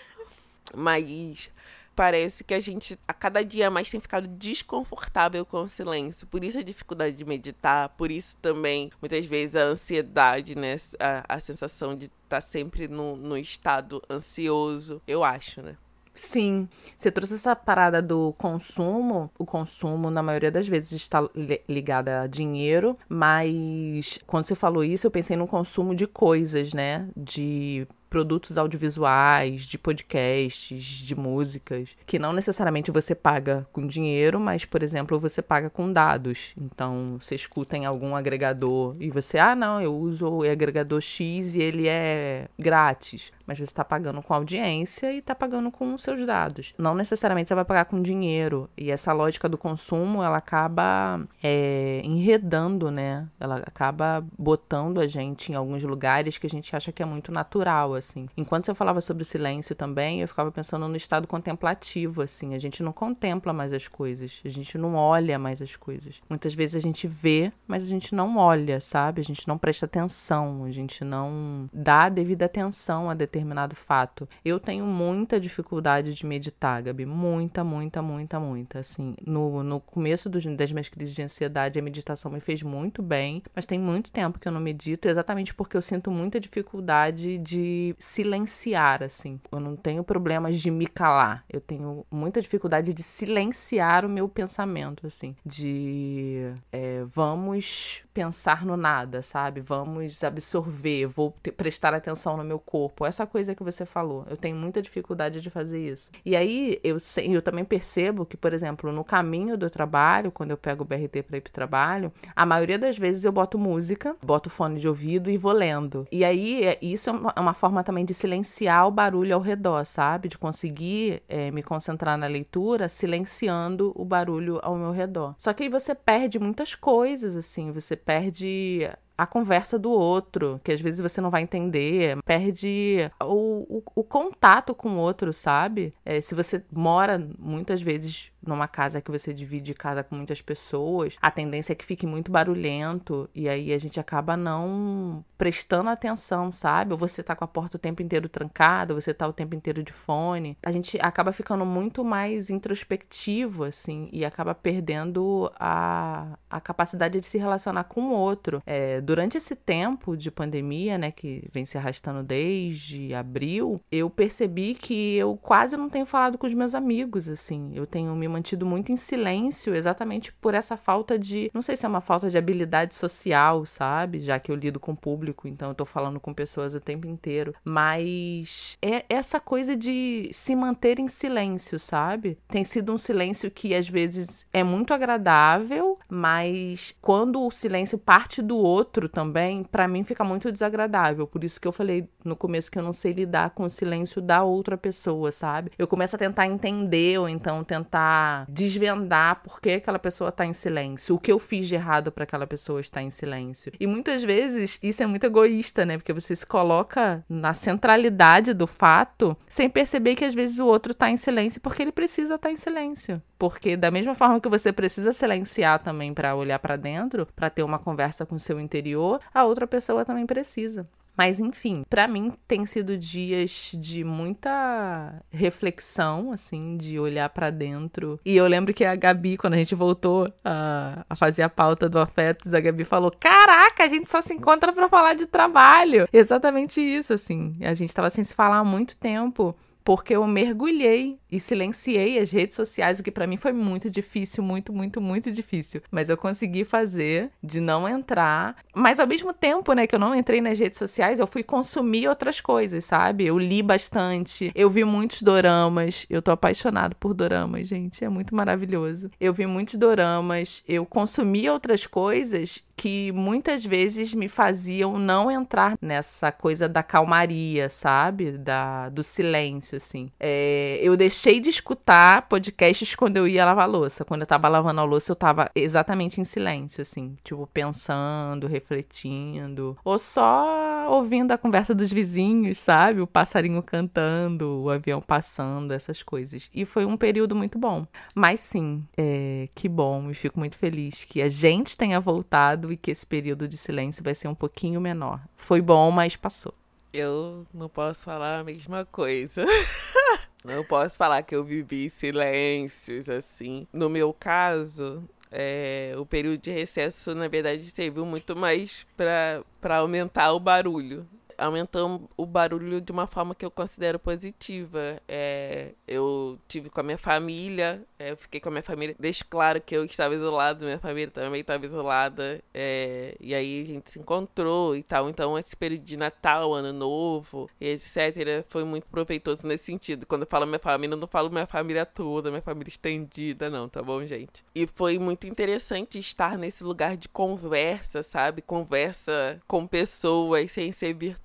Mas 0.75 1.51
parece 1.95 2.43
que 2.43 2.55
a 2.55 2.59
gente, 2.59 2.97
a 3.07 3.13
cada 3.13 3.45
dia 3.45 3.69
mais, 3.69 3.91
tem 3.91 3.99
ficado 3.99 4.27
desconfortável 4.27 5.45
com 5.45 5.61
o 5.61 5.69
silêncio. 5.69 6.25
Por 6.25 6.43
isso 6.43 6.57
a 6.57 6.63
dificuldade 6.63 7.15
de 7.15 7.25
meditar, 7.25 7.89
por 7.89 8.09
isso 8.09 8.37
também, 8.37 8.91
muitas 8.99 9.23
vezes, 9.27 9.55
a 9.55 9.65
ansiedade, 9.65 10.57
né? 10.57 10.77
A, 10.99 11.35
a 11.35 11.39
sensação 11.39 11.95
de 11.95 12.05
estar 12.05 12.17
tá 12.27 12.41
sempre 12.41 12.87
no, 12.87 13.15
no 13.15 13.37
estado 13.37 14.01
ansioso, 14.09 14.99
eu 15.05 15.23
acho, 15.23 15.61
né? 15.61 15.77
Sim, 16.15 16.69
você 16.97 17.11
trouxe 17.11 17.33
essa 17.33 17.55
parada 17.55 18.01
do 18.01 18.33
consumo. 18.37 19.29
O 19.37 19.45
consumo, 19.45 20.09
na 20.09 20.23
maioria 20.23 20.49
das 20.49 20.67
vezes, 20.67 20.93
está 20.93 21.27
ligado 21.67 22.07
a 22.09 22.25
dinheiro, 22.25 22.97
mas 23.09 24.17
quando 24.25 24.45
você 24.45 24.55
falou 24.55 24.83
isso, 24.83 25.05
eu 25.05 25.11
pensei 25.11 25.35
no 25.35 25.45
consumo 25.45 25.93
de 25.93 26.07
coisas, 26.07 26.73
né? 26.73 27.09
De 27.15 27.85
produtos 28.09 28.57
audiovisuais, 28.57 29.65
de 29.65 29.77
podcasts, 29.77 30.81
de 30.81 31.13
músicas, 31.13 31.97
que 32.05 32.17
não 32.17 32.31
necessariamente 32.31 32.89
você 32.89 33.13
paga 33.13 33.67
com 33.73 33.85
dinheiro, 33.85 34.39
mas, 34.39 34.63
por 34.63 34.81
exemplo, 34.81 35.19
você 35.19 35.41
paga 35.41 35.69
com 35.69 35.91
dados. 35.91 36.53
Então, 36.57 37.17
você 37.19 37.35
escuta 37.35 37.75
em 37.75 37.85
algum 37.85 38.15
agregador 38.15 38.95
e 39.01 39.09
você, 39.09 39.37
ah, 39.37 39.53
não, 39.53 39.81
eu 39.81 39.93
uso 39.93 40.29
o 40.29 40.49
agregador 40.49 41.01
X 41.01 41.55
e 41.55 41.61
ele 41.61 41.89
é 41.89 42.47
grátis 42.57 43.33
mas 43.45 43.57
você 43.57 43.63
está 43.63 43.83
pagando 43.83 44.21
com 44.21 44.33
audiência 44.33 45.11
e 45.11 45.19
está 45.19 45.35
pagando 45.35 45.71
com 45.71 45.93
os 45.93 46.03
seus 46.03 46.25
dados. 46.25 46.73
Não 46.77 46.95
necessariamente 46.95 47.47
você 47.47 47.55
vai 47.55 47.65
pagar 47.65 47.85
com 47.85 48.01
dinheiro. 48.01 48.69
E 48.77 48.91
essa 48.91 49.13
lógica 49.13 49.47
do 49.47 49.57
consumo, 49.57 50.23
ela 50.23 50.37
acaba 50.37 51.21
é, 51.43 52.01
enredando, 52.03 52.89
né? 52.91 53.27
Ela 53.39 53.57
acaba 53.57 54.25
botando 54.37 54.99
a 54.99 55.07
gente 55.07 55.51
em 55.51 55.55
alguns 55.55 55.83
lugares 55.83 56.37
que 56.37 56.47
a 56.47 56.49
gente 56.49 56.75
acha 56.75 56.91
que 56.91 57.03
é 57.03 57.05
muito 57.05 57.31
natural, 57.31 57.93
assim. 57.93 58.27
Enquanto 58.35 58.65
você 58.65 58.75
falava 58.75 59.01
sobre 59.01 59.23
o 59.23 59.25
silêncio 59.25 59.75
também, 59.75 60.21
eu 60.21 60.27
ficava 60.27 60.51
pensando 60.51 60.87
no 60.87 60.95
estado 60.95 61.27
contemplativo, 61.27 62.21
assim. 62.21 62.53
A 62.53 62.59
gente 62.59 62.81
não 62.81 62.91
contempla 62.91 63.53
mais 63.53 63.73
as 63.73 63.87
coisas, 63.87 64.41
a 64.43 64.49
gente 64.49 64.77
não 64.77 64.95
olha 64.95 65.37
mais 65.37 65.61
as 65.61 65.75
coisas. 65.75 66.21
Muitas 66.29 66.53
vezes 66.53 66.75
a 66.75 66.79
gente 66.79 67.07
vê, 67.07 67.51
mas 67.67 67.83
a 67.83 67.87
gente 67.87 68.13
não 68.15 68.37
olha, 68.37 68.79
sabe? 68.79 69.21
A 69.21 69.23
gente 69.23 69.47
não 69.47 69.57
presta 69.57 69.85
atenção, 69.85 70.63
a 70.63 70.71
gente 70.71 71.03
não 71.03 71.69
dá 71.73 72.09
devida 72.09 72.45
atenção 72.45 73.09
a 73.09 73.13
determinado 73.35 73.75
fato. 73.75 74.27
Eu 74.43 74.59
tenho 74.59 74.85
muita 74.85 75.39
dificuldade 75.39 76.13
de 76.13 76.25
meditar, 76.25 76.81
Gabi. 76.81 77.05
Muita, 77.05 77.63
muita, 77.63 78.01
muita, 78.01 78.39
muita. 78.39 78.79
Assim, 78.79 79.15
no, 79.25 79.61
no 79.61 79.81
começo 79.81 80.29
dos, 80.29 80.45
das 80.45 80.71
minhas 80.71 80.87
crises 80.87 81.13
de 81.13 81.21
ansiedade, 81.21 81.77
a 81.77 81.81
meditação 81.81 82.31
me 82.31 82.39
fez 82.39 82.63
muito 82.63 83.01
bem, 83.01 83.43
mas 83.53 83.65
tem 83.65 83.77
muito 83.77 84.11
tempo 84.11 84.39
que 84.39 84.47
eu 84.47 84.51
não 84.51 84.61
medito, 84.61 85.07
exatamente 85.07 85.53
porque 85.53 85.75
eu 85.75 85.81
sinto 85.81 86.09
muita 86.09 86.39
dificuldade 86.39 87.37
de 87.37 87.93
silenciar, 87.99 89.03
assim. 89.03 89.39
Eu 89.51 89.59
não 89.59 89.75
tenho 89.75 90.03
problemas 90.03 90.59
de 90.59 90.71
me 90.71 90.87
calar. 90.87 91.43
Eu 91.51 91.59
tenho 91.59 92.05
muita 92.09 92.41
dificuldade 92.41 92.93
de 92.93 93.03
silenciar 93.03 94.05
o 94.05 94.09
meu 94.09 94.29
pensamento, 94.29 95.05
assim. 95.05 95.35
De 95.45 96.53
é, 96.71 97.03
vamos 97.05 98.03
pensar 98.13 98.65
no 98.65 98.77
nada, 98.77 99.21
sabe? 99.21 99.59
Vamos 99.59 100.23
absorver, 100.23 101.05
vou 101.05 101.31
prestar 101.57 101.93
atenção 101.93 102.37
no 102.37 102.45
meu 102.45 102.59
corpo. 102.59 103.05
Essa 103.05 103.24
coisa 103.25 103.55
que 103.55 103.63
você 103.63 103.85
falou. 103.85 104.25
Eu 104.29 104.37
tenho 104.37 104.55
muita 104.55 104.81
dificuldade 104.81 105.41
de 105.41 105.49
fazer 105.49 105.79
isso. 105.79 106.11
E 106.25 106.35
aí 106.35 106.79
eu, 106.83 106.97
eu 107.23 107.41
também 107.41 107.63
percebo 107.63 108.25
que, 108.25 108.37
por 108.37 108.53
exemplo, 108.53 108.91
no 108.91 109.03
caminho 109.03 109.57
do 109.57 109.69
trabalho, 109.69 110.31
quando 110.31 110.51
eu 110.51 110.57
pego 110.57 110.83
o 110.83 110.85
BRT 110.85 111.23
para 111.23 111.37
ir 111.37 111.41
pro 111.41 111.51
trabalho, 111.51 112.11
a 112.35 112.45
maioria 112.45 112.77
das 112.77 112.97
vezes 112.97 113.23
eu 113.23 113.31
boto 113.31 113.57
música, 113.57 114.15
boto 114.23 114.49
fone 114.49 114.79
de 114.79 114.87
ouvido 114.87 115.29
e 115.29 115.37
vou 115.37 115.51
lendo. 115.51 116.07
E 116.11 116.23
aí 116.23 116.63
é, 116.63 116.77
isso 116.81 117.09
é 117.09 117.13
uma, 117.13 117.33
é 117.35 117.39
uma 117.39 117.53
forma 117.53 117.83
também 117.83 118.05
de 118.05 118.13
silenciar 118.13 118.87
o 118.87 118.91
barulho 118.91 119.35
ao 119.35 119.41
redor, 119.41 119.85
sabe? 119.85 120.29
De 120.29 120.37
conseguir 120.37 121.23
é, 121.27 121.51
me 121.51 121.63
concentrar 121.63 122.17
na 122.17 122.27
leitura 122.27 122.89
silenciando 122.89 123.91
o 123.95 124.05
barulho 124.05 124.59
ao 124.61 124.77
meu 124.77 124.91
redor. 124.91 125.35
Só 125.37 125.53
que 125.53 125.63
aí 125.63 125.69
você 125.69 125.93
perde 125.93 126.39
muitas 126.39 126.75
coisas, 126.75 127.35
assim. 127.35 127.71
Você 127.71 127.95
perde 127.95 128.89
a 129.17 129.25
conversa 129.25 129.79
do 129.79 129.91
outro, 129.91 130.59
que 130.63 130.71
às 130.71 130.81
vezes 130.81 130.99
você 130.99 131.21
não 131.21 131.29
vai 131.29 131.41
entender, 131.41 132.17
perde 132.25 133.09
o, 133.21 133.77
o, 133.77 133.83
o 133.95 134.03
contato 134.03 134.73
com 134.75 134.89
o 134.89 134.97
outro, 134.97 135.33
sabe? 135.33 135.93
É, 136.03 136.19
se 136.19 136.35
você 136.35 136.63
mora 136.71 137.17
muitas 137.39 137.81
vezes 137.81 138.31
numa 138.47 138.67
casa 138.67 139.01
que 139.01 139.11
você 139.11 139.33
divide 139.33 139.73
casa 139.73 140.03
com 140.03 140.15
muitas 140.15 140.41
pessoas, 140.41 141.17
a 141.21 141.31
tendência 141.31 141.73
é 141.73 141.75
que 141.75 141.85
fique 141.85 142.05
muito 142.05 142.31
barulhento 142.31 143.29
e 143.33 143.47
aí 143.49 143.73
a 143.73 143.77
gente 143.77 143.99
acaba 143.99 144.37
não 144.37 145.23
prestando 145.37 145.89
atenção, 145.89 146.51
sabe? 146.51 146.93
Ou 146.93 146.97
você 146.97 147.21
tá 147.21 147.35
com 147.35 147.43
a 147.43 147.47
porta 147.47 147.77
o 147.77 147.79
tempo 147.79 148.01
inteiro 148.01 148.29
trancada, 148.29 148.93
ou 148.93 149.01
você 149.01 149.13
tá 149.13 149.27
o 149.27 149.33
tempo 149.33 149.55
inteiro 149.55 149.83
de 149.83 149.91
fone. 149.91 150.57
A 150.65 150.71
gente 150.71 150.97
acaba 151.01 151.31
ficando 151.31 151.65
muito 151.65 152.03
mais 152.03 152.49
introspectivo, 152.49 153.63
assim, 153.63 154.09
e 154.11 154.23
acaba 154.23 154.55
perdendo 154.55 155.51
a, 155.59 156.37
a 156.49 156.61
capacidade 156.61 157.19
de 157.19 157.25
se 157.25 157.37
relacionar 157.37 157.85
com 157.85 158.01
o 158.01 158.11
outro. 158.11 158.61
É, 158.65 159.01
durante 159.01 159.37
esse 159.37 159.55
tempo 159.55 160.15
de 160.15 160.31
pandemia, 160.31 160.97
né, 160.97 161.11
que 161.11 161.43
vem 161.51 161.65
se 161.65 161.77
arrastando 161.77 162.23
desde 162.23 163.13
abril, 163.13 163.79
eu 163.91 164.09
percebi 164.09 164.73
que 164.73 165.15
eu 165.15 165.37
quase 165.37 165.75
não 165.77 165.89
tenho 165.89 166.05
falado 166.05 166.37
com 166.37 166.47
os 166.47 166.53
meus 166.53 166.73
amigos, 166.73 167.27
assim. 167.27 167.71
Eu 167.73 167.85
tenho 167.85 168.15
me 168.15 168.27
mantido 168.35 168.65
muito 168.65 168.91
em 168.91 168.97
silêncio, 168.97 169.73
exatamente 169.73 170.31
por 170.33 170.53
essa 170.53 170.75
falta 170.75 171.17
de. 171.17 171.49
Não 171.53 171.61
sei 171.61 171.77
se 171.77 171.85
é 171.85 171.89
uma 171.89 172.01
falta 172.01 172.29
de 172.29 172.37
habilidade 172.37 172.93
social, 172.93 173.65
sabe? 173.65 174.19
Já 174.19 174.37
que 174.39 174.51
eu 174.51 174.55
lido 174.55 174.79
com 174.79 174.91
o 174.91 174.97
público, 174.97 175.47
então 175.47 175.69
eu 175.69 175.75
tô 175.75 175.85
falando 175.85 176.19
com 176.19 176.33
pessoas 176.33 176.75
o 176.75 176.79
tempo 176.79 177.07
inteiro. 177.07 177.55
Mas 177.63 178.77
é 178.81 179.05
essa 179.09 179.39
coisa 179.39 179.75
de 179.75 180.29
se 180.31 180.55
manter 180.55 180.99
em 180.99 181.07
silêncio, 181.07 181.79
sabe? 181.79 182.37
Tem 182.47 182.63
sido 182.63 182.91
um 182.91 182.97
silêncio 182.97 183.49
que 183.49 183.73
às 183.73 183.87
vezes 183.87 184.45
é 184.51 184.63
muito 184.63 184.93
agradável, 184.93 185.97
mas 186.09 186.95
quando 187.01 187.41
o 187.41 187.51
silêncio 187.51 187.97
parte 187.97 188.41
do 188.41 188.57
outro 188.57 189.07
também, 189.07 189.63
para 189.63 189.87
mim 189.87 190.03
fica 190.03 190.23
muito 190.23 190.51
desagradável. 190.51 191.25
Por 191.25 191.43
isso 191.43 191.59
que 191.59 191.67
eu 191.67 191.71
falei 191.71 192.09
no 192.23 192.35
começo 192.35 192.69
que 192.71 192.77
eu 192.77 192.83
não 192.83 192.93
sei 192.93 193.13
lidar 193.13 193.51
com 193.51 193.63
o 193.63 193.69
silêncio 193.69 194.21
da 194.21 194.43
outra 194.43 194.77
pessoa, 194.77 195.31
sabe? 195.31 195.71
Eu 195.77 195.87
começo 195.87 196.15
a 196.15 196.19
tentar 196.19 196.47
entender 196.47 197.17
ou 197.19 197.29
então 197.29 197.63
tentar 197.63 198.24
desvendar 198.49 199.41
por 199.43 199.59
que 199.59 199.71
aquela 199.71 199.99
pessoa 199.99 200.29
está 200.29 200.45
em 200.45 200.53
silêncio, 200.53 201.15
o 201.15 201.19
que 201.19 201.31
eu 201.31 201.39
fiz 201.39 201.67
de 201.67 201.75
errado 201.75 202.11
para 202.11 202.23
aquela 202.23 202.47
pessoa 202.47 202.81
estar 202.81 203.01
em 203.01 203.11
silêncio. 203.11 203.71
E 203.79 203.87
muitas 203.87 204.23
vezes 204.23 204.79
isso 204.81 205.03
é 205.03 205.05
muito 205.05 205.25
egoísta, 205.25 205.85
né? 205.85 205.97
Porque 205.97 206.13
você 206.13 206.35
se 206.35 206.45
coloca 206.45 207.23
na 207.29 207.53
centralidade 207.53 208.53
do 208.53 208.67
fato 208.67 209.37
sem 209.47 209.69
perceber 209.69 210.15
que 210.15 210.25
às 210.25 210.33
vezes 210.33 210.59
o 210.59 210.65
outro 210.65 210.91
está 210.91 211.09
em 211.09 211.17
silêncio 211.17 211.61
porque 211.61 211.81
ele 211.81 211.91
precisa 211.91 212.35
estar 212.35 212.49
tá 212.49 212.53
em 212.53 212.57
silêncio. 212.57 213.21
Porque 213.37 213.75
da 213.75 213.91
mesma 213.91 214.15
forma 214.15 214.39
que 214.39 214.49
você 214.49 214.71
precisa 214.71 215.13
silenciar 215.13 215.79
também 215.79 216.13
para 216.13 216.35
olhar 216.35 216.59
para 216.59 216.75
dentro, 216.75 217.27
para 217.35 217.49
ter 217.49 217.63
uma 217.63 217.79
conversa 217.79 218.25
com 218.25 218.35
o 218.35 218.39
seu 218.39 218.59
interior, 218.59 219.19
a 219.33 219.43
outra 219.43 219.67
pessoa 219.67 220.05
também 220.05 220.25
precisa. 220.25 220.87
Mas 221.17 221.39
enfim, 221.39 221.83
para 221.89 222.07
mim 222.07 222.33
tem 222.47 222.65
sido 222.65 222.97
dias 222.97 223.71
de 223.77 224.03
muita 224.03 225.21
reflexão, 225.29 226.31
assim, 226.31 226.77
de 226.77 226.99
olhar 226.99 227.29
para 227.29 227.49
dentro. 227.49 228.19
E 228.25 228.35
eu 228.35 228.47
lembro 228.47 228.73
que 228.73 228.83
a 228.83 228.95
Gabi, 228.95 229.37
quando 229.37 229.53
a 229.53 229.57
gente 229.57 229.75
voltou 229.75 230.31
a, 230.43 231.05
a 231.09 231.15
fazer 231.15 231.43
a 231.43 231.49
pauta 231.49 231.87
do 231.87 231.99
Afetos, 231.99 232.53
a 232.53 232.59
Gabi 232.59 232.83
falou: 232.83 233.11
Caraca, 233.11 233.83
a 233.83 233.87
gente 233.87 234.09
só 234.09 234.21
se 234.21 234.33
encontra 234.33 234.73
para 234.73 234.89
falar 234.89 235.13
de 235.13 235.25
trabalho. 235.25 236.07
Exatamente 236.11 236.81
isso, 236.81 237.13
assim. 237.13 237.57
A 237.61 237.73
gente 237.73 237.93
tava 237.93 238.09
sem 238.09 238.23
se 238.23 238.35
falar 238.35 238.57
há 238.57 238.63
muito 238.63 238.97
tempo 238.97 239.55
porque 239.85 240.15
eu 240.15 240.25
mergulhei 240.25 241.19
e 241.31 241.39
silenciei 241.39 242.17
as 242.17 242.31
redes 242.31 242.55
sociais, 242.55 242.99
o 242.99 243.03
que 243.03 243.11
para 243.11 243.27
mim 243.27 243.37
foi 243.37 243.53
muito 243.53 243.87
difícil, 243.87 244.43
muito, 244.43 244.73
muito, 244.73 244.99
muito 244.99 245.31
difícil. 245.31 245.81
Mas 245.91 246.09
eu 246.09 246.17
consegui 246.17 246.65
fazer 246.65 247.29
de 247.43 247.61
não 247.61 247.87
entrar. 247.87 248.55
Mas 248.73 248.99
ao 248.99 249.05
mesmo 249.05 249.31
tempo, 249.31 249.73
né, 249.73 249.85
que 249.85 249.93
eu 249.93 249.99
não 249.99 250.15
entrei 250.15 250.41
nas 250.41 250.57
redes 250.57 250.79
sociais, 250.79 251.19
eu 251.19 251.27
fui 251.27 251.43
consumir 251.43 252.07
outras 252.07 252.41
coisas, 252.41 252.83
sabe? 252.83 253.25
Eu 253.27 253.37
li 253.37 253.61
bastante, 253.61 254.51
eu 254.55 254.71
vi 254.71 254.83
muitos 254.83 255.21
doramas. 255.21 256.07
Eu 256.09 256.21
tô 256.21 256.31
apaixonado 256.31 256.95
por 256.95 257.13
doramas, 257.13 257.67
gente, 257.67 258.03
é 258.03 258.09
muito 258.09 258.33
maravilhoso. 258.33 259.11
Eu 259.19 259.33
vi 259.35 259.45
muitos 259.45 259.75
doramas, 259.75 260.63
eu 260.67 260.83
consumi 260.83 261.47
outras 261.47 261.85
coisas 261.85 262.63
que 262.75 263.11
muitas 263.11 263.65
vezes 263.65 264.13
me 264.13 264.27
faziam 264.27 264.99
não 264.99 265.31
entrar 265.31 265.77
nessa 265.81 266.31
coisa 266.31 266.67
da 266.67 266.83
calmaria, 266.83 267.69
sabe? 267.69 268.33
Da, 268.33 268.89
do 268.89 269.03
silêncio, 269.03 269.77
assim. 269.77 270.11
É, 270.19 270.79
eu 270.81 270.97
deixei 270.97 271.39
de 271.39 271.49
escutar 271.49 272.23
podcasts 272.27 272.95
quando 272.95 273.17
eu 273.17 273.27
ia 273.27 273.45
lavar 273.45 273.69
louça. 273.69 274.03
Quando 274.03 274.21
eu 274.21 274.27
tava 274.27 274.47
lavando 274.47 274.81
a 274.81 274.83
louça, 274.83 275.11
eu 275.11 275.15
tava 275.15 275.49
exatamente 275.55 276.19
em 276.19 276.23
silêncio, 276.23 276.81
assim. 276.81 277.15
Tipo, 277.23 277.47
pensando, 277.47 278.47
refletindo. 278.47 279.77
Ou 279.83 279.97
só 279.97 280.87
ouvindo 280.89 281.31
a 281.31 281.37
conversa 281.37 281.73
dos 281.73 281.91
vizinhos, 281.91 282.57
sabe? 282.57 283.01
O 283.01 283.07
passarinho 283.07 283.61
cantando, 283.63 284.63
o 284.63 284.69
avião 284.69 285.01
passando, 285.01 285.71
essas 285.71 286.03
coisas. 286.03 286.49
E 286.53 286.65
foi 286.65 286.85
um 286.85 286.97
período 286.97 287.35
muito 287.35 287.57
bom. 287.57 287.85
Mas 288.13 288.41
sim, 288.41 288.85
é, 288.97 289.47
que 289.55 289.69
bom. 289.69 290.09
E 290.11 290.13
fico 290.13 290.39
muito 290.39 290.57
feliz 290.57 291.05
que 291.05 291.21
a 291.21 291.29
gente 291.29 291.77
tenha 291.77 291.99
voltado 291.99 292.71
que 292.77 292.91
esse 292.91 293.05
período 293.05 293.47
de 293.47 293.57
silêncio 293.57 294.03
vai 294.03 294.15
ser 294.15 294.27
um 294.27 294.35
pouquinho 294.35 294.79
menor. 294.81 295.21
Foi 295.35 295.61
bom, 295.61 295.91
mas 295.91 296.15
passou. 296.15 296.53
Eu 296.93 297.45
não 297.53 297.67
posso 297.67 298.05
falar 298.05 298.39
a 298.39 298.43
mesma 298.43 298.85
coisa. 298.85 299.45
não 300.43 300.63
posso 300.63 300.97
falar 300.97 301.21
que 301.23 301.35
eu 301.35 301.43
vivi 301.43 301.89
silêncios 301.89 303.09
assim. 303.09 303.67
No 303.73 303.89
meu 303.89 304.13
caso, 304.13 305.03
é, 305.31 305.93
o 305.97 306.05
período 306.05 306.37
de 306.37 306.51
recesso, 306.51 307.13
na 307.13 307.27
verdade, 307.27 307.69
serviu 307.69 308.05
muito 308.05 308.35
mais 308.35 308.87
para 308.95 309.77
aumentar 309.77 310.31
o 310.31 310.39
barulho 310.39 311.05
aumentou 311.37 312.09
o 312.17 312.25
barulho 312.25 312.81
de 312.81 312.91
uma 312.91 313.07
forma 313.07 313.35
que 313.35 313.45
eu 313.45 313.51
considero 313.51 313.99
positiva. 313.99 315.01
É, 315.07 315.71
eu 315.87 316.39
tive 316.47 316.69
com 316.69 316.79
a 316.79 316.83
minha 316.83 316.97
família, 316.97 317.83
é, 317.99 318.11
eu 318.11 318.17
fiquei 318.17 318.39
com 318.39 318.49
a 318.49 318.51
minha 318.51 318.63
família, 318.63 318.95
deixo 318.99 319.25
claro 319.25 319.61
que 319.61 319.75
eu 319.75 319.85
estava 319.85 320.15
isolado, 320.15 320.65
minha 320.65 320.79
família 320.79 321.11
também 321.11 321.41
estava 321.41 321.65
isolada, 321.65 322.41
é, 322.53 323.15
e 323.19 323.33
aí 323.33 323.63
a 323.63 323.65
gente 323.65 323.91
se 323.91 323.99
encontrou 323.99 324.75
e 324.75 324.83
tal. 324.83 325.09
Então, 325.09 325.37
esse 325.37 325.55
período 325.55 325.83
de 325.83 325.97
Natal, 325.97 326.53
Ano 326.53 326.73
Novo, 326.73 327.49
etc., 327.59 328.45
foi 328.49 328.63
muito 328.63 328.87
proveitoso 328.87 329.45
nesse 329.45 329.65
sentido. 329.65 330.05
Quando 330.05 330.21
eu 330.21 330.27
falo 330.27 330.45
minha 330.45 330.59
família, 330.59 330.93
eu 330.93 330.99
não 330.99 331.07
falo 331.07 331.29
minha 331.29 331.47
família 331.47 331.85
toda, 331.85 332.29
minha 332.29 332.41
família 332.41 332.69
estendida, 332.69 333.49
não, 333.49 333.67
tá 333.67 333.81
bom, 333.81 334.05
gente? 334.05 334.43
E 334.53 334.65
foi 334.65 334.97
muito 334.97 335.27
interessante 335.27 335.99
estar 335.99 336.37
nesse 336.37 336.63
lugar 336.63 336.97
de 336.97 337.09
conversa, 337.09 338.01
sabe? 338.01 338.41
Conversa 338.41 339.41
com 339.47 339.67
pessoas 339.67 340.51
sem 340.51 340.71
ser 340.71 340.93
virtual. 340.93 341.24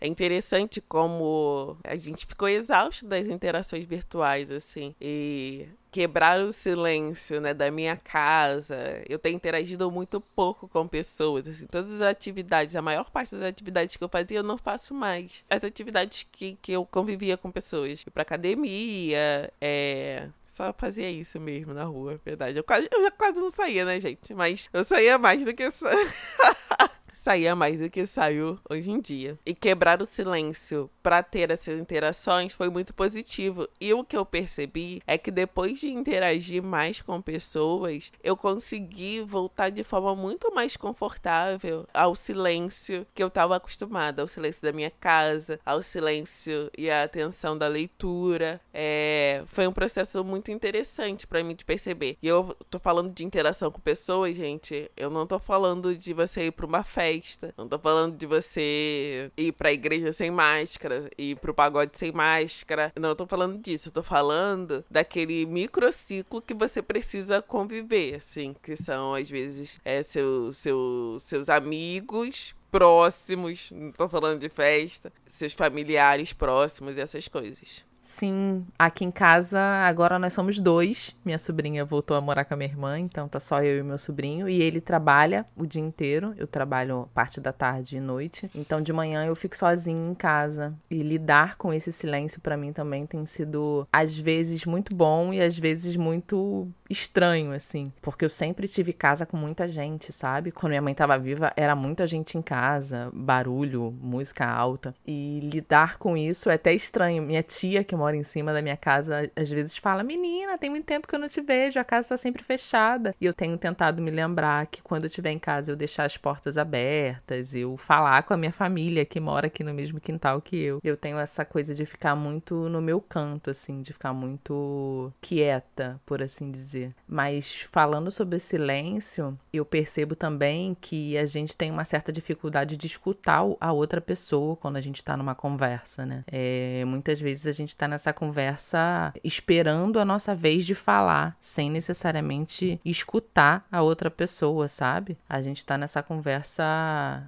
É 0.00 0.06
interessante 0.06 0.80
como 0.80 1.78
a 1.84 1.94
gente 1.94 2.26
ficou 2.26 2.48
exausto 2.48 3.06
das 3.06 3.26
interações 3.26 3.86
virtuais, 3.86 4.50
assim. 4.50 4.94
E 5.00 5.66
quebrar 5.90 6.40
o 6.40 6.52
silêncio, 6.52 7.40
né, 7.40 7.54
da 7.54 7.70
minha 7.70 7.96
casa. 7.96 8.76
Eu 9.08 9.16
tenho 9.18 9.36
interagido 9.36 9.88
muito 9.92 10.20
pouco 10.20 10.66
com 10.66 10.88
pessoas, 10.88 11.46
assim, 11.46 11.66
todas 11.66 11.94
as 11.94 12.02
atividades, 12.02 12.74
a 12.74 12.82
maior 12.82 13.08
parte 13.10 13.36
das 13.36 13.44
atividades 13.44 13.96
que 13.96 14.02
eu 14.02 14.08
fazia 14.08 14.38
eu 14.38 14.42
não 14.42 14.58
faço 14.58 14.92
mais. 14.92 15.44
As 15.48 15.62
atividades 15.62 16.26
que, 16.30 16.58
que 16.60 16.72
eu 16.72 16.84
convivia 16.84 17.36
com 17.36 17.50
pessoas, 17.50 18.02
ir 18.02 18.10
pra 18.10 18.22
academia, 18.22 19.52
é, 19.60 20.28
só 20.44 20.72
fazia 20.76 21.08
isso 21.08 21.38
mesmo 21.38 21.72
na 21.72 21.84
rua, 21.84 22.20
verdade. 22.24 22.58
Eu, 22.58 22.64
quase, 22.64 22.88
eu 22.92 23.12
quase 23.12 23.40
não 23.40 23.50
saía, 23.50 23.84
né, 23.84 24.00
gente? 24.00 24.34
Mas 24.34 24.68
eu 24.72 24.84
saía 24.84 25.16
mais 25.16 25.44
do 25.44 25.54
que. 25.54 25.64
saía 27.24 27.56
mais 27.56 27.80
do 27.80 27.88
que 27.88 28.04
saiu 28.04 28.58
hoje 28.68 28.90
em 28.90 29.00
dia. 29.00 29.38
E 29.46 29.54
quebrar 29.54 30.02
o 30.02 30.04
silêncio 30.04 30.90
para 31.02 31.22
ter 31.22 31.50
essas 31.50 31.80
interações 31.80 32.52
foi 32.52 32.68
muito 32.68 32.92
positivo. 32.92 33.66
E 33.80 33.94
o 33.94 34.04
que 34.04 34.14
eu 34.14 34.26
percebi 34.26 35.00
é 35.06 35.16
que 35.16 35.30
depois 35.30 35.80
de 35.80 35.88
interagir 35.88 36.62
mais 36.62 37.00
com 37.00 37.22
pessoas, 37.22 38.12
eu 38.22 38.36
consegui 38.36 39.22
voltar 39.22 39.70
de 39.70 39.82
forma 39.82 40.14
muito 40.14 40.54
mais 40.54 40.76
confortável 40.76 41.86
ao 41.94 42.14
silêncio 42.14 43.06
que 43.14 43.22
eu 43.22 43.28
estava 43.28 43.56
acostumada, 43.56 44.20
ao 44.20 44.28
silêncio 44.28 44.60
da 44.60 44.72
minha 44.72 44.90
casa, 44.90 45.58
ao 45.64 45.82
silêncio 45.82 46.70
e 46.76 46.90
à 46.90 47.04
atenção 47.04 47.56
da 47.56 47.68
leitura. 47.68 48.60
É, 48.72 49.42
foi 49.46 49.66
um 49.66 49.72
processo 49.72 50.22
muito 50.22 50.50
interessante 50.50 51.26
para 51.26 51.42
mim 51.42 51.54
de 51.54 51.64
perceber. 51.64 52.18
E 52.22 52.28
eu 52.28 52.54
tô 52.68 52.78
falando 52.78 53.14
de 53.14 53.24
interação 53.24 53.70
com 53.70 53.80
pessoas, 53.80 54.36
gente. 54.36 54.90
Eu 54.94 55.08
não 55.08 55.26
tô 55.26 55.38
falando 55.38 55.96
de 55.96 56.12
você 56.12 56.48
ir 56.48 56.50
para 56.50 56.66
uma 56.66 56.84
festa 56.84 57.13
festa. 57.20 57.54
Não 57.56 57.68
tô 57.68 57.78
falando 57.78 58.16
de 58.16 58.26
você 58.26 59.30
ir 59.36 59.52
pra 59.52 59.72
igreja 59.72 60.12
sem 60.12 60.30
máscara, 60.30 61.10
ir 61.16 61.36
pro 61.36 61.54
pagode 61.54 61.96
sem 61.96 62.12
máscara. 62.12 62.92
Não 62.98 63.14
tô 63.14 63.26
falando 63.26 63.60
disso. 63.60 63.88
Eu 63.88 63.92
tô 63.92 64.02
falando 64.02 64.84
daquele 64.90 65.46
microciclo 65.46 66.42
que 66.42 66.54
você 66.54 66.82
precisa 66.82 67.42
conviver, 67.42 68.16
assim, 68.16 68.54
que 68.62 68.76
são 68.76 69.14
às 69.14 69.30
vezes 69.30 69.80
é, 69.84 70.02
seu, 70.02 70.52
seu, 70.52 71.18
seus 71.20 71.48
amigos 71.48 72.54
próximos, 72.70 73.70
não 73.70 73.92
tô 73.92 74.08
falando 74.08 74.40
de 74.40 74.48
festa, 74.48 75.12
seus 75.26 75.52
familiares 75.52 76.32
próximos 76.32 76.96
e 76.96 77.00
essas 77.00 77.28
coisas. 77.28 77.84
Sim, 78.04 78.66
aqui 78.78 79.02
em 79.02 79.10
casa 79.10 79.58
agora 79.58 80.18
nós 80.18 80.34
somos 80.34 80.60
dois. 80.60 81.16
Minha 81.24 81.38
sobrinha 81.38 81.86
voltou 81.86 82.14
a 82.14 82.20
morar 82.20 82.44
com 82.44 82.52
a 82.52 82.56
minha 82.56 82.68
irmã, 82.68 82.98
então 82.98 83.26
tá 83.26 83.40
só 83.40 83.62
eu 83.62 83.78
e 83.78 83.82
meu 83.82 83.96
sobrinho. 83.96 84.46
E 84.46 84.60
ele 84.60 84.78
trabalha 84.78 85.46
o 85.56 85.64
dia 85.64 85.80
inteiro. 85.80 86.34
Eu 86.36 86.46
trabalho 86.46 87.08
parte 87.14 87.40
da 87.40 87.50
tarde 87.50 87.96
e 87.96 88.00
noite. 88.00 88.50
Então 88.54 88.82
de 88.82 88.92
manhã 88.92 89.24
eu 89.24 89.34
fico 89.34 89.56
sozinha 89.56 90.10
em 90.10 90.14
casa. 90.14 90.74
E 90.90 91.02
lidar 91.02 91.56
com 91.56 91.72
esse 91.72 91.90
silêncio 91.90 92.42
para 92.42 92.58
mim 92.58 92.74
também 92.74 93.06
tem 93.06 93.24
sido 93.24 93.88
às 93.90 94.18
vezes 94.18 94.66
muito 94.66 94.94
bom 94.94 95.32
e 95.32 95.40
às 95.40 95.58
vezes 95.58 95.96
muito 95.96 96.68
estranho, 96.90 97.52
assim. 97.52 97.90
Porque 98.02 98.24
eu 98.24 98.30
sempre 98.30 98.68
tive 98.68 98.92
casa 98.92 99.24
com 99.24 99.36
muita 99.36 99.66
gente, 99.66 100.12
sabe? 100.12 100.52
Quando 100.52 100.70
minha 100.70 100.82
mãe 100.82 100.94
tava 100.94 101.18
viva, 101.18 101.52
era 101.56 101.74
muita 101.74 102.06
gente 102.06 102.36
em 102.36 102.42
casa, 102.42 103.10
barulho, 103.14 103.96
música 103.98 104.46
alta. 104.46 104.94
E 105.06 105.40
lidar 105.42 105.96
com 105.96 106.16
isso 106.16 106.50
é 106.50 106.54
até 106.54 106.72
estranho. 106.74 107.22
Minha 107.22 107.42
tia, 107.42 107.82
que 107.82 107.93
mora 107.96 108.16
em 108.16 108.22
cima 108.22 108.52
da 108.52 108.62
minha 108.62 108.76
casa, 108.76 109.30
às 109.36 109.50
vezes 109.50 109.76
fala: 109.76 110.02
Menina, 110.02 110.58
tem 110.58 110.70
muito 110.70 110.86
tempo 110.86 111.06
que 111.06 111.14
eu 111.14 111.18
não 111.18 111.28
te 111.28 111.40
vejo, 111.40 111.78
a 111.78 111.84
casa 111.84 112.10
tá 112.10 112.16
sempre 112.16 112.42
fechada. 112.42 113.14
E 113.20 113.26
eu 113.26 113.32
tenho 113.32 113.56
tentado 113.58 114.00
me 114.00 114.10
lembrar 114.10 114.66
que 114.66 114.82
quando 114.82 115.04
eu 115.04 115.08
estiver 115.08 115.30
em 115.30 115.38
casa, 115.38 115.72
eu 115.72 115.76
deixar 115.76 116.04
as 116.04 116.16
portas 116.16 116.58
abertas, 116.58 117.54
eu 117.54 117.76
falar 117.76 118.22
com 118.22 118.34
a 118.34 118.36
minha 118.36 118.52
família 118.52 119.04
que 119.04 119.20
mora 119.20 119.46
aqui 119.46 119.62
no 119.64 119.74
mesmo 119.74 120.00
quintal 120.00 120.40
que 120.40 120.56
eu. 120.56 120.80
Eu 120.82 120.96
tenho 120.96 121.18
essa 121.18 121.44
coisa 121.44 121.74
de 121.74 121.84
ficar 121.84 122.14
muito 122.14 122.68
no 122.68 122.80
meu 122.80 123.00
canto, 123.00 123.50
assim, 123.50 123.82
de 123.82 123.92
ficar 123.92 124.12
muito 124.12 125.12
quieta, 125.20 126.00
por 126.04 126.22
assim 126.22 126.50
dizer. 126.50 126.94
Mas 127.06 127.66
falando 127.70 128.10
sobre 128.10 128.38
silêncio, 128.38 129.38
eu 129.52 129.64
percebo 129.64 130.14
também 130.14 130.76
que 130.80 131.16
a 131.16 131.26
gente 131.26 131.56
tem 131.56 131.70
uma 131.70 131.84
certa 131.84 132.12
dificuldade 132.12 132.76
de 132.76 132.86
escutar 132.86 133.42
a 133.60 133.72
outra 133.72 134.00
pessoa 134.00 134.56
quando 134.56 134.76
a 134.76 134.80
gente 134.80 134.96
está 134.96 135.16
numa 135.16 135.34
conversa, 135.34 136.04
né? 136.06 136.24
É, 136.30 136.84
muitas 136.86 137.20
vezes 137.20 137.46
a 137.46 137.52
gente 137.52 137.70
está 137.70 137.83
nessa 137.88 138.12
conversa 138.12 139.12
esperando 139.22 139.98
a 139.98 140.04
nossa 140.04 140.34
vez 140.34 140.64
de 140.64 140.74
falar, 140.74 141.36
sem 141.40 141.70
necessariamente 141.70 142.80
escutar 142.84 143.66
a 143.70 143.82
outra 143.82 144.10
pessoa, 144.10 144.68
sabe? 144.68 145.16
A 145.28 145.40
gente 145.40 145.58
está 145.58 145.76
nessa 145.76 146.02
conversa 146.02 146.64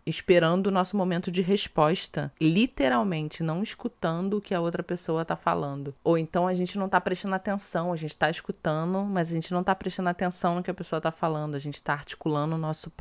esperando 0.07 0.69
o 0.69 0.71
nosso 0.71 0.97
momento 0.97 1.31
de 1.31 1.43
resposta, 1.43 2.33
literalmente, 2.41 3.43
não 3.43 3.63
escutando 3.63 4.39
o 4.39 4.41
que 4.41 4.55
a 4.55 4.61
outra 4.61 4.83
pessoa 4.83 5.23
está 5.23 5.37
falando. 5.37 5.95
Ou 6.03 6.17
então 6.19 6.47
a 6.47 6.55
gente 6.55 6.79
não 6.79 6.87
está 6.87 7.01
prestando 7.01 7.35
atenção, 7.35 7.93
a 7.93 7.97
gente 7.97 8.11
está 8.11 8.31
escutando, 8.31 9.05
mas 9.05 9.31
a 9.31 9.33
gente 9.33 9.53
não 9.53 9.61
está 9.61 9.75
prestando 9.75 10.09
atenção 10.09 10.57
no 10.57 10.63
que 10.63 10.71
a 10.71 10.75
pessoa 10.75 10.99
está 10.99 11.11
falando, 11.11 11.55
a 11.55 11.59
gente 11.59 11.75
está 11.75 11.93
articulando 11.93 12.55
o 12.55 12.59
nosso, 12.59 12.93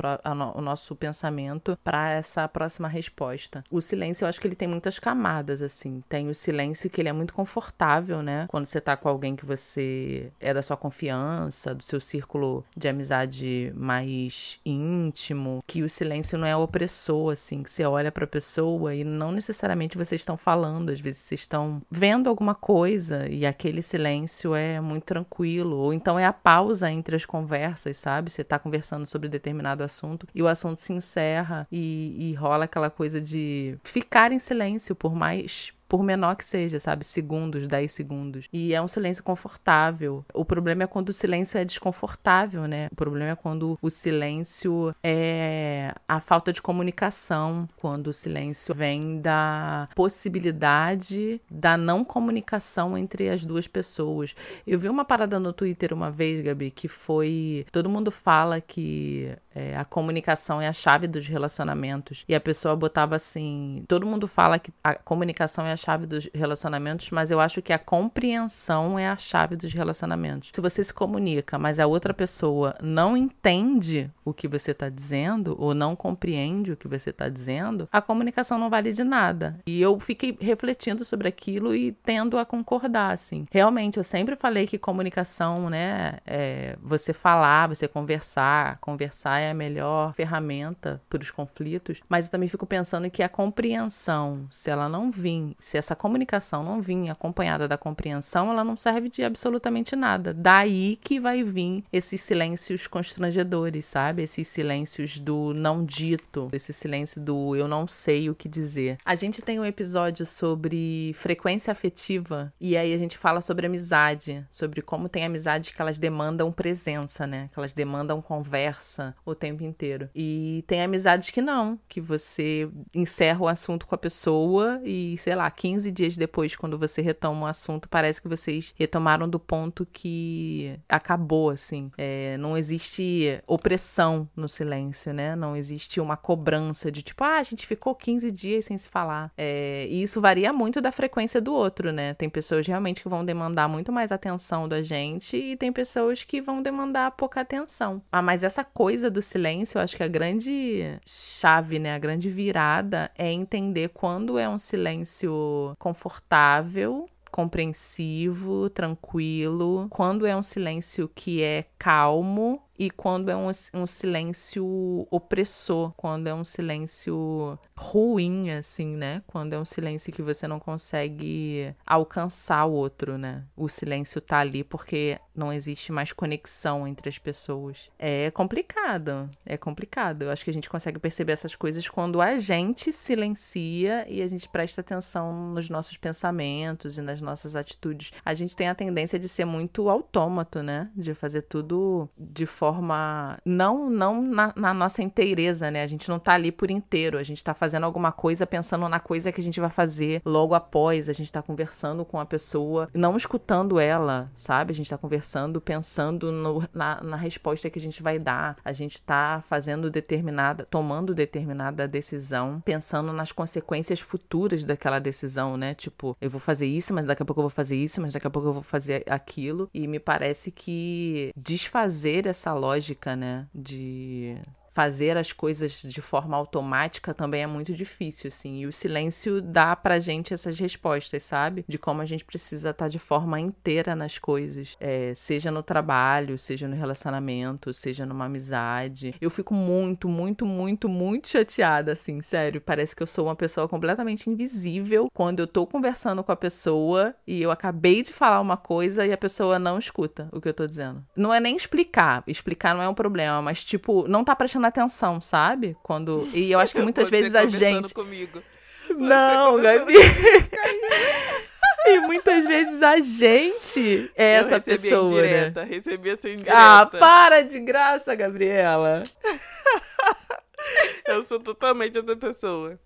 o 0.56 0.62
nosso 0.62 0.96
pensamento 0.96 1.78
para 1.84 2.12
essa 2.12 2.48
próxima 2.48 2.88
resposta. 2.88 3.64
O 3.70 3.82
silêncio, 3.82 4.26
eu 4.26 4.30
acho 4.30 4.40
que 4.40 4.48
ele 4.48 4.56
tem 4.56 4.68
muitas 4.68 5.00
camadas, 5.00 5.62
assim. 5.62 6.04
Tem 6.08 6.30
o 6.30 6.36
silêncio 6.36 6.90
que 6.90 7.02
ele 7.02 7.10
é 7.10 7.14
muito 7.14 7.34
confortável, 7.46 8.24
né? 8.24 8.48
Quando 8.50 8.66
você 8.66 8.82
tá 8.82 8.98
com 8.98 9.08
alguém 9.08 9.36
que 9.36 9.46
você 9.46 10.32
é 10.40 10.52
da 10.52 10.64
sua 10.64 10.76
confiança, 10.76 11.76
do 11.76 11.84
seu 11.84 12.02
círculo 12.02 12.66
de 12.76 12.88
amizade 12.88 13.72
mais 13.76 14.60
íntimo, 14.66 15.64
que 15.68 15.84
o 15.84 15.90
silêncio 15.90 16.40
não 16.40 16.48
é 16.48 16.58
opressor, 16.58 17.34
assim, 17.34 17.62
que 17.62 17.70
você 17.70 17.86
olha 17.86 18.12
para 18.12 18.24
a 18.24 18.28
pessoa 18.28 18.96
e 18.96 19.04
não 19.04 19.32
necessariamente 19.32 19.96
vocês 19.96 20.22
estão 20.22 20.36
falando, 20.36 20.90
às 20.90 21.00
vezes 21.00 21.22
vocês 21.22 21.42
estão 21.42 21.80
vendo 21.90 22.28
alguma 22.28 22.56
coisa 22.56 23.30
e 23.30 23.46
aquele 23.46 23.84
silêncio 23.84 24.56
é 24.56 24.82
muito 24.82 25.04
tranquilo, 25.04 25.78
ou 25.78 25.94
então 25.94 26.18
é 26.18 26.26
a 26.26 26.34
pausa 26.34 26.90
entre 26.90 27.16
as 27.16 27.26
conversas, 27.26 27.98
sabe? 27.98 28.32
Você 28.32 28.44
tá 28.44 28.58
conversando 28.58 29.06
sobre 29.06 29.30
determinado 29.30 29.84
assunto 29.84 30.28
e 30.34 30.42
o 30.42 30.48
assunto 30.48 30.82
se 30.82 30.94
encerra 30.94 31.68
e, 31.72 32.32
e 32.32 32.34
rola 32.34 32.66
aquela 32.66 32.90
coisa 32.90 33.22
de 33.22 33.78
ficar 33.84 34.32
em 34.32 34.40
silêncio 34.40 34.96
por 34.96 35.14
mais 35.14 35.75
por 35.88 36.04
menor 36.04 36.36
que 36.36 36.46
seja, 36.46 36.80
sabe? 36.80 37.06
Segundos, 37.06 37.68
10 37.68 37.92
segundos. 37.92 38.48
E 38.52 38.74
é 38.74 38.82
um 38.82 38.88
silêncio 38.88 39.24
confortável. 39.24 40.26
O 40.34 40.44
problema 40.44 40.84
é 40.84 40.88
quando 40.88 41.10
o 41.10 41.14
silêncio 41.14 41.58
é 41.58 41.66
desconfortável, 41.66 42.68
né? 42.68 42.88
O 42.92 42.96
problema 42.96 43.32
é 43.32 43.36
quando 43.36 43.78
o 43.82 43.90
silêncio 43.90 44.96
é 45.04 45.94
a 46.08 46.20
falta 46.20 46.52
de 46.52 46.62
comunicação, 46.62 47.68
quando 47.78 48.08
o 48.08 48.14
silêncio 48.14 48.74
vem 48.74 49.20
da 49.22 49.88
possibilidade 49.96 51.42
da 51.50 51.78
não 51.78 52.04
comunicação 52.04 52.98
entre 52.98 53.30
as 53.30 53.46
duas 53.46 53.68
pessoas. 53.68 54.36
Eu 54.66 54.80
vi 54.80 54.90
uma 54.90 55.06
parada 55.06 55.40
no 55.40 55.54
Twitter 55.54 55.94
uma 55.94 56.12
vez, 56.12 56.42
Gabi, 56.42 56.72
que 56.72 56.88
foi. 56.88 57.66
Todo 57.72 57.90
mundo 57.90 58.12
fala 58.12 58.60
que 58.60 59.36
é, 59.54 59.76
a 59.78 59.86
comunicação 59.86 60.62
é 60.62 60.68
a 60.68 60.74
chave 60.74 61.08
dos 61.08 61.28
relacionamentos. 61.28 62.26
E 62.28 62.36
a 62.36 62.42
pessoa 62.42 62.76
botava 62.76 63.16
assim: 63.16 63.86
todo 63.88 64.06
mundo 64.06 64.28
fala 64.28 64.60
que 64.60 64.74
a 64.84 64.96
comunicação 64.96 65.66
é 65.66 65.75
a 65.76 65.78
chave 65.78 66.08
dos 66.08 66.28
relacionamentos, 66.34 67.12
mas 67.12 67.30
eu 67.30 67.40
acho 67.40 67.62
que 67.62 67.72
a 67.72 67.78
compreensão 67.78 68.98
é 68.98 69.08
a 69.08 69.18
chave 69.18 69.56
dos 69.56 69.72
relacionamentos. 69.72 70.50
Se 70.54 70.62
você 70.62 70.84
se 70.84 70.94
comunica, 70.94 71.60
mas 71.60 71.80
a 71.80 71.86
outra 71.86 72.14
pessoa 72.14 72.76
não 72.82 73.16
entende 73.16 74.10
o 74.24 74.34
que 74.34 74.48
você 74.48 74.72
está 74.72 74.90
dizendo 74.90 75.56
ou 75.60 75.76
não 75.76 75.96
compreende 75.96 76.72
o 76.72 76.78
que 76.78 76.88
você 76.88 77.12
está 77.12 77.30
dizendo, 77.30 77.88
a 77.92 78.02
comunicação 78.02 78.58
não 78.58 78.70
vale 78.70 78.92
de 78.92 79.04
nada. 79.04 79.60
E 79.66 79.82
eu 79.82 80.00
fiquei 80.00 80.36
refletindo 80.40 81.06
sobre 81.06 81.28
aquilo 81.28 81.76
e 81.76 81.92
tendo 81.92 82.38
a 82.38 82.46
concordar, 82.46 83.14
assim. 83.14 83.46
Realmente, 83.52 83.98
eu 83.98 84.04
sempre 84.04 84.36
falei 84.36 84.66
que 84.66 84.78
comunicação, 84.78 85.70
né, 85.70 86.18
é 86.26 86.78
você 86.82 87.14
falar, 87.14 87.68
você 87.68 87.88
conversar, 87.88 88.78
conversar 88.80 89.40
é 89.40 89.52
a 89.52 89.54
melhor 89.54 90.14
ferramenta 90.14 91.02
para 91.10 91.22
os 91.22 91.32
conflitos, 91.32 92.02
mas 92.08 92.26
eu 92.26 92.32
também 92.32 92.48
fico 92.50 92.66
pensando 92.66 93.10
que 93.10 93.22
a 93.22 93.30
compreensão, 93.30 94.48
se 94.50 94.70
ela 94.70 94.88
não 94.88 95.12
vir, 95.12 95.56
Se 95.66 95.80
essa 95.80 95.96
comunicação 95.96 96.64
não 96.64 96.80
vir 96.80 97.10
acompanhada 97.10 97.68
da 97.68 97.76
compreensão, 97.76 98.52
ela 98.52 98.64
não 98.64 98.78
serve 98.78 99.10
de 99.10 99.24
absolutamente 99.24 99.96
nada. 99.96 100.32
Daí 100.32 100.96
que 100.98 101.20
vai 101.20 101.44
vir 101.44 101.84
esses 101.92 102.22
silêncios 102.22 102.86
constrangedores, 102.86 103.86
sabe? 103.86 104.22
Esses 104.22 104.48
silêncios 104.48 105.20
do 105.20 105.56
não 105.56 105.84
dito, 105.84 106.50
esse 106.54 106.72
silêncio 106.72 107.20
do 107.20 107.56
eu 107.56 107.68
não 107.68 107.88
sei 107.88 108.30
o 108.30 108.36
que 108.36 108.48
dizer. 108.48 109.00
A 109.04 109.16
gente 109.16 109.42
tem 109.42 109.60
um 109.60 109.66
episódio 109.66 110.24
sobre 110.24 111.12
frequência 111.16 111.72
afetiva 111.72 112.54
e 112.62 112.78
aí 112.78 112.94
a 112.94 112.98
gente 113.00 113.18
fala 113.18 113.42
sobre 113.42 113.66
amizade, 113.66 114.46
sobre 114.52 114.84
como 114.84 115.10
tem 115.10 115.26
amizade 115.26 115.74
que 115.74 115.82
elas 115.82 115.98
demandam 115.98 116.52
presença, 116.52 117.26
né? 117.26 117.50
Que 117.52 117.60
elas 117.60 117.74
demandam 117.74 118.22
conversa 118.22 119.16
o 119.26 119.34
tempo 119.34 119.64
inteiro. 119.64 120.12
E 120.14 120.64
tem 120.68 120.84
amizades 120.84 121.32
que 121.32 121.42
não, 121.42 121.80
que 121.90 122.00
você 122.00 122.70
encerra 122.94 123.42
o 123.42 123.48
assunto 123.48 123.88
com 123.88 123.96
a 123.96 123.98
pessoa 123.98 124.80
e, 124.84 125.18
sei 125.18 125.34
lá, 125.34 125.55
15 125.56 125.92
dias 125.92 126.18
depois, 126.18 126.56
quando 126.56 126.78
você 126.78 127.02
retoma 127.02 127.46
o 127.46 127.50
assunto, 127.50 127.88
parece 127.88 128.22
que 128.22 128.28
vocês 128.28 128.74
retomaram 128.78 129.28
do 129.28 129.40
ponto 129.40 129.86
que 129.92 130.78
acabou, 130.88 131.50
assim. 131.50 131.92
É, 131.98 132.38
não 132.38 132.58
existe 132.58 133.42
opressão 133.48 134.28
no 134.36 134.48
silêncio, 134.48 135.14
né? 135.14 135.36
Não 135.36 135.56
existe 135.56 136.00
uma 136.00 136.18
cobrança 136.18 136.92
de 136.92 137.02
tipo, 137.02 137.24
ah, 137.24 137.38
a 137.38 137.44
gente 137.44 137.66
ficou 137.66 137.96
15 137.96 138.30
dias 138.32 138.66
sem 138.66 138.78
se 138.78 138.90
falar. 138.90 139.32
É, 139.38 139.88
e 139.90 140.02
isso 140.02 140.20
varia 140.20 140.52
muito 140.52 140.82
da 140.82 140.92
frequência 140.92 141.40
do 141.40 141.54
outro, 141.54 141.92
né? 141.92 142.14
Tem 142.14 142.30
pessoas 142.30 142.68
realmente 142.68 143.02
que 143.02 143.10
vão 143.10 143.24
demandar 143.24 143.68
muito 143.68 143.92
mais 143.92 144.12
atenção 144.12 144.68
da 144.68 144.82
gente 144.82 145.38
e 145.38 145.56
tem 145.56 145.72
pessoas 145.72 146.24
que 146.24 146.42
vão 146.42 146.62
demandar 146.62 147.12
pouca 147.12 147.42
atenção. 147.42 148.02
Ah, 148.12 148.22
mas 148.22 148.44
essa 148.44 148.64
coisa 148.64 149.10
do 149.10 149.22
silêncio, 149.22 149.78
eu 149.78 149.84
acho 149.84 149.96
que 149.96 150.04
a 150.04 150.08
grande 150.08 151.00
chave, 151.06 151.80
né? 151.80 151.96
A 151.96 152.00
grande 152.00 152.30
virada 152.30 153.12
é 153.18 153.32
entender 153.32 153.90
quando 153.90 154.38
é 154.38 154.48
um 154.48 154.58
silêncio 154.58 155.45
confortável 155.80 157.08
compreensivo, 157.32 158.70
tranquilo, 158.70 159.88
quando 159.90 160.26
é 160.26 160.34
um 160.34 160.42
silêncio 160.42 161.12
que 161.14 161.44
é 161.44 161.66
calmo 161.78 162.62
e 162.78 162.90
quando 162.90 163.30
é 163.30 163.36
um, 163.36 163.50
um 163.74 163.88
silêncio 163.88 165.08
opressor, 165.10 165.94
quando 165.96 166.28
é 166.28 166.34
um 166.34 166.44
silêncio 166.44 167.58
ruim, 167.78 168.52
assim, 168.52 168.96
né? 168.96 169.22
Quando 169.26 169.54
é 169.54 169.60
um 169.60 169.66
silêncio 169.66 170.12
que 170.12 170.22
você 170.22 170.48
não 170.48 170.60
consegue 170.60 171.74
alcançar 171.86 172.66
o 172.66 172.74
outro, 172.74 173.18
né? 173.18 173.44
O 173.56 173.70
silêncio 173.70 174.20
tá 174.20 174.40
ali 174.40 174.64
porque 174.64 175.18
não 175.34 175.54
existe 175.54 175.92
mais 175.92 176.12
conexão 176.12 176.88
entre 176.88 177.08
as 177.08 177.18
pessoas. 177.18 177.90
É 177.98 178.30
complicado, 178.32 179.30
é 179.46 179.58
complicado. 179.58 180.24
Eu 180.24 180.32
acho 180.32 180.44
que 180.44 180.50
a 180.50 180.54
gente 180.54 180.70
consegue 180.70 181.00
perceber 181.00 181.34
essas 181.34 181.56
coisas 181.56 181.88
quando 181.88 182.22
a 182.22 182.38
gente 182.38 182.92
silencia 182.92 184.06
e 184.10 184.22
a 184.22 184.28
gente 184.28 184.50
presta 184.50 184.82
atenção 184.82 185.52
nos 185.54 185.70
nossos 185.70 185.96
pensamentos 185.98 186.98
e 186.98 187.02
nas 187.02 187.22
nossas 187.22 187.56
atitudes. 187.56 188.12
A 188.24 188.34
gente 188.34 188.56
tem 188.56 188.68
a 188.68 188.76
tendência 188.76 189.18
de 189.18 189.30
ser 189.30 189.46
muito 189.46 189.90
autômato, 189.90 190.62
né? 190.62 190.90
De 190.96 191.14
fazer 191.14 191.44
tudo 191.44 192.10
de 192.18 192.46
forma 192.46 192.65
forma. 192.66 193.38
Não, 193.46 193.90
não 193.90 194.22
na, 194.22 194.54
na, 194.56 194.74
nossa 194.74 195.04
inteireza, 195.04 195.70
né? 195.70 195.84
A 195.84 195.88
gente 195.88 196.10
não 196.10 196.18
tá 196.18 196.34
ali 196.34 196.52
por 196.52 196.72
inteiro. 196.72 197.18
A 197.18 197.24
gente 197.24 197.44
tá 197.44 197.54
fazendo 197.54 197.84
alguma 197.84 198.12
coisa 198.12 198.48
pensando 198.48 198.88
na 198.90 199.00
coisa 199.00 199.32
que 199.32 199.40
a 199.40 199.44
gente 199.44 199.60
vai 199.60 199.70
fazer 199.70 200.22
logo 200.26 200.56
após. 200.56 201.08
A 201.08 201.14
gente 201.14 201.32
tá 201.32 201.42
conversando 201.42 202.04
com 202.04 202.20
a 202.20 202.26
pessoa, 202.26 202.90
não 202.94 203.16
escutando 203.16 203.80
ela, 203.80 204.32
sabe? 204.34 204.72
A 204.72 204.76
gente 204.76 204.90
tá 204.90 204.98
conversando, 204.98 205.62
pensando 205.62 206.32
no, 206.32 206.64
na, 206.74 207.02
na 207.04 207.16
resposta 207.16 207.70
que 207.70 207.78
a 207.78 207.82
gente 207.82 208.02
vai 208.02 208.18
dar. 208.18 208.56
A 208.64 208.74
gente 208.74 209.02
tá 209.02 209.44
fazendo 209.48 209.90
determinada, 209.90 210.66
tomando 210.66 211.14
determinada 211.14 211.88
decisão, 211.88 212.62
pensando 212.66 213.14
nas 213.14 213.32
consequências 213.32 214.00
futuras 214.00 214.66
daquela 214.66 215.00
decisão, 215.00 215.58
né? 215.58 215.74
Tipo, 215.76 216.18
eu 216.20 216.30
vou 216.30 216.40
fazer 216.40 216.66
isso, 216.66 216.94
mas 216.94 217.06
daqui 217.06 217.22
a 217.22 217.26
pouco 217.26 217.42
eu 217.42 217.44
vou 217.44 217.50
fazer 217.50 217.76
isso, 217.76 218.02
mas 218.02 218.14
daqui 218.14 218.28
a 218.28 218.30
pouco 218.30 218.50
eu 218.50 218.54
vou 218.54 218.64
fazer 218.64 219.04
aquilo. 219.08 219.70
E 219.74 219.88
me 219.88 220.00
parece 220.00 220.52
que 220.52 221.32
desfazer 221.36 222.26
essa 222.26 222.55
lógica, 222.58 223.16
né, 223.16 223.48
de 223.54 224.38
fazer 224.76 225.16
as 225.16 225.32
coisas 225.32 225.82
de 225.82 226.02
forma 226.02 226.36
automática 226.36 227.14
também 227.14 227.44
é 227.44 227.48
muito 227.48 227.74
difícil, 227.74 228.28
assim. 228.28 228.58
E 228.58 228.68
o 228.68 228.74
silêncio 228.74 229.42
dá 229.42 229.74
pra 229.74 230.02
gente 230.02 230.34
essas 230.34 230.60
respostas, 230.60 231.24
sabe? 231.24 231.64
De 231.66 231.78
como 231.78 232.02
a 232.02 232.06
gente 232.06 232.26
precisa 232.26 232.72
estar 232.72 232.86
tá 232.86 232.90
de 232.90 233.00
forma 233.00 233.40
inteira 233.40 233.96
nas 233.96 234.18
coisas. 234.18 234.76
É, 234.82 235.14
seja 235.16 235.50
no 235.50 235.64
trabalho, 235.64 236.38
seja 236.38 236.68
no 236.68 236.76
relacionamento, 236.76 237.74
seja 237.74 238.06
numa 238.06 238.26
amizade. 238.26 239.16
Eu 239.22 239.30
fico 239.30 239.54
muito, 239.54 240.10
muito, 240.10 240.46
muito, 240.46 240.90
muito 240.90 241.30
chateada, 241.30 241.94
assim, 241.94 242.22
sério. 242.22 242.60
Parece 242.60 242.94
que 242.94 243.02
eu 243.02 243.08
sou 243.08 243.28
uma 243.28 243.36
pessoa 243.36 243.70
completamente 243.70 244.30
invisível 244.30 245.10
quando 245.14 245.40
eu 245.40 245.48
tô 245.48 245.66
conversando 245.66 246.22
com 246.22 246.34
a 246.34 246.36
pessoa 246.36 247.16
e 247.26 247.42
eu 247.42 247.50
acabei 247.50 248.04
de 248.04 248.12
falar 248.12 248.42
uma 248.42 248.58
coisa 248.58 249.06
e 249.06 249.14
a 249.14 249.18
pessoa 249.18 249.58
não 249.58 249.80
escuta 249.80 250.28
o 250.34 250.42
que 250.42 250.50
eu 250.50 250.54
tô 250.54 250.68
dizendo. 250.68 251.02
Não 251.16 251.34
é 251.34 251.40
nem 251.40 251.56
explicar. 251.56 252.26
Explicar 252.28 252.76
não 252.76 252.84
é 252.84 252.90
um 252.90 252.94
problema, 252.94 253.42
mas, 253.42 253.64
tipo, 253.64 254.06
não 254.10 254.26
tá 254.26 254.36
prestando 254.36 254.65
atenção, 254.68 255.22
sabe? 255.22 255.76
Quando. 255.82 256.28
E 256.34 256.52
eu 256.52 256.60
acho 256.60 256.74
que 256.74 256.82
muitas 256.84 257.10
vezes 257.10 257.36
a 257.36 257.46
gente. 257.46 257.94
Comigo. 257.94 258.42
Não, 258.90 259.58
Gabi. 259.58 259.94
E 261.88 262.00
muitas 262.00 262.46
vezes 262.46 262.82
a 262.82 262.98
gente 262.98 264.12
é 264.16 264.40
eu 264.40 264.42
essa 264.42 264.60
pessoa, 264.60 265.06
indireta, 265.06 265.64
né? 265.64 265.68
Recebi 265.70 266.10
essa 266.10 266.28
indireta. 266.28 266.58
Ah, 266.58 266.86
para 266.88 267.44
de 267.44 267.60
graça, 267.60 268.16
Gabriela. 268.16 269.04
eu 271.06 271.24
sou 271.24 271.40
totalmente 271.40 271.96
essa 271.96 272.16
pessoa. 272.16 272.80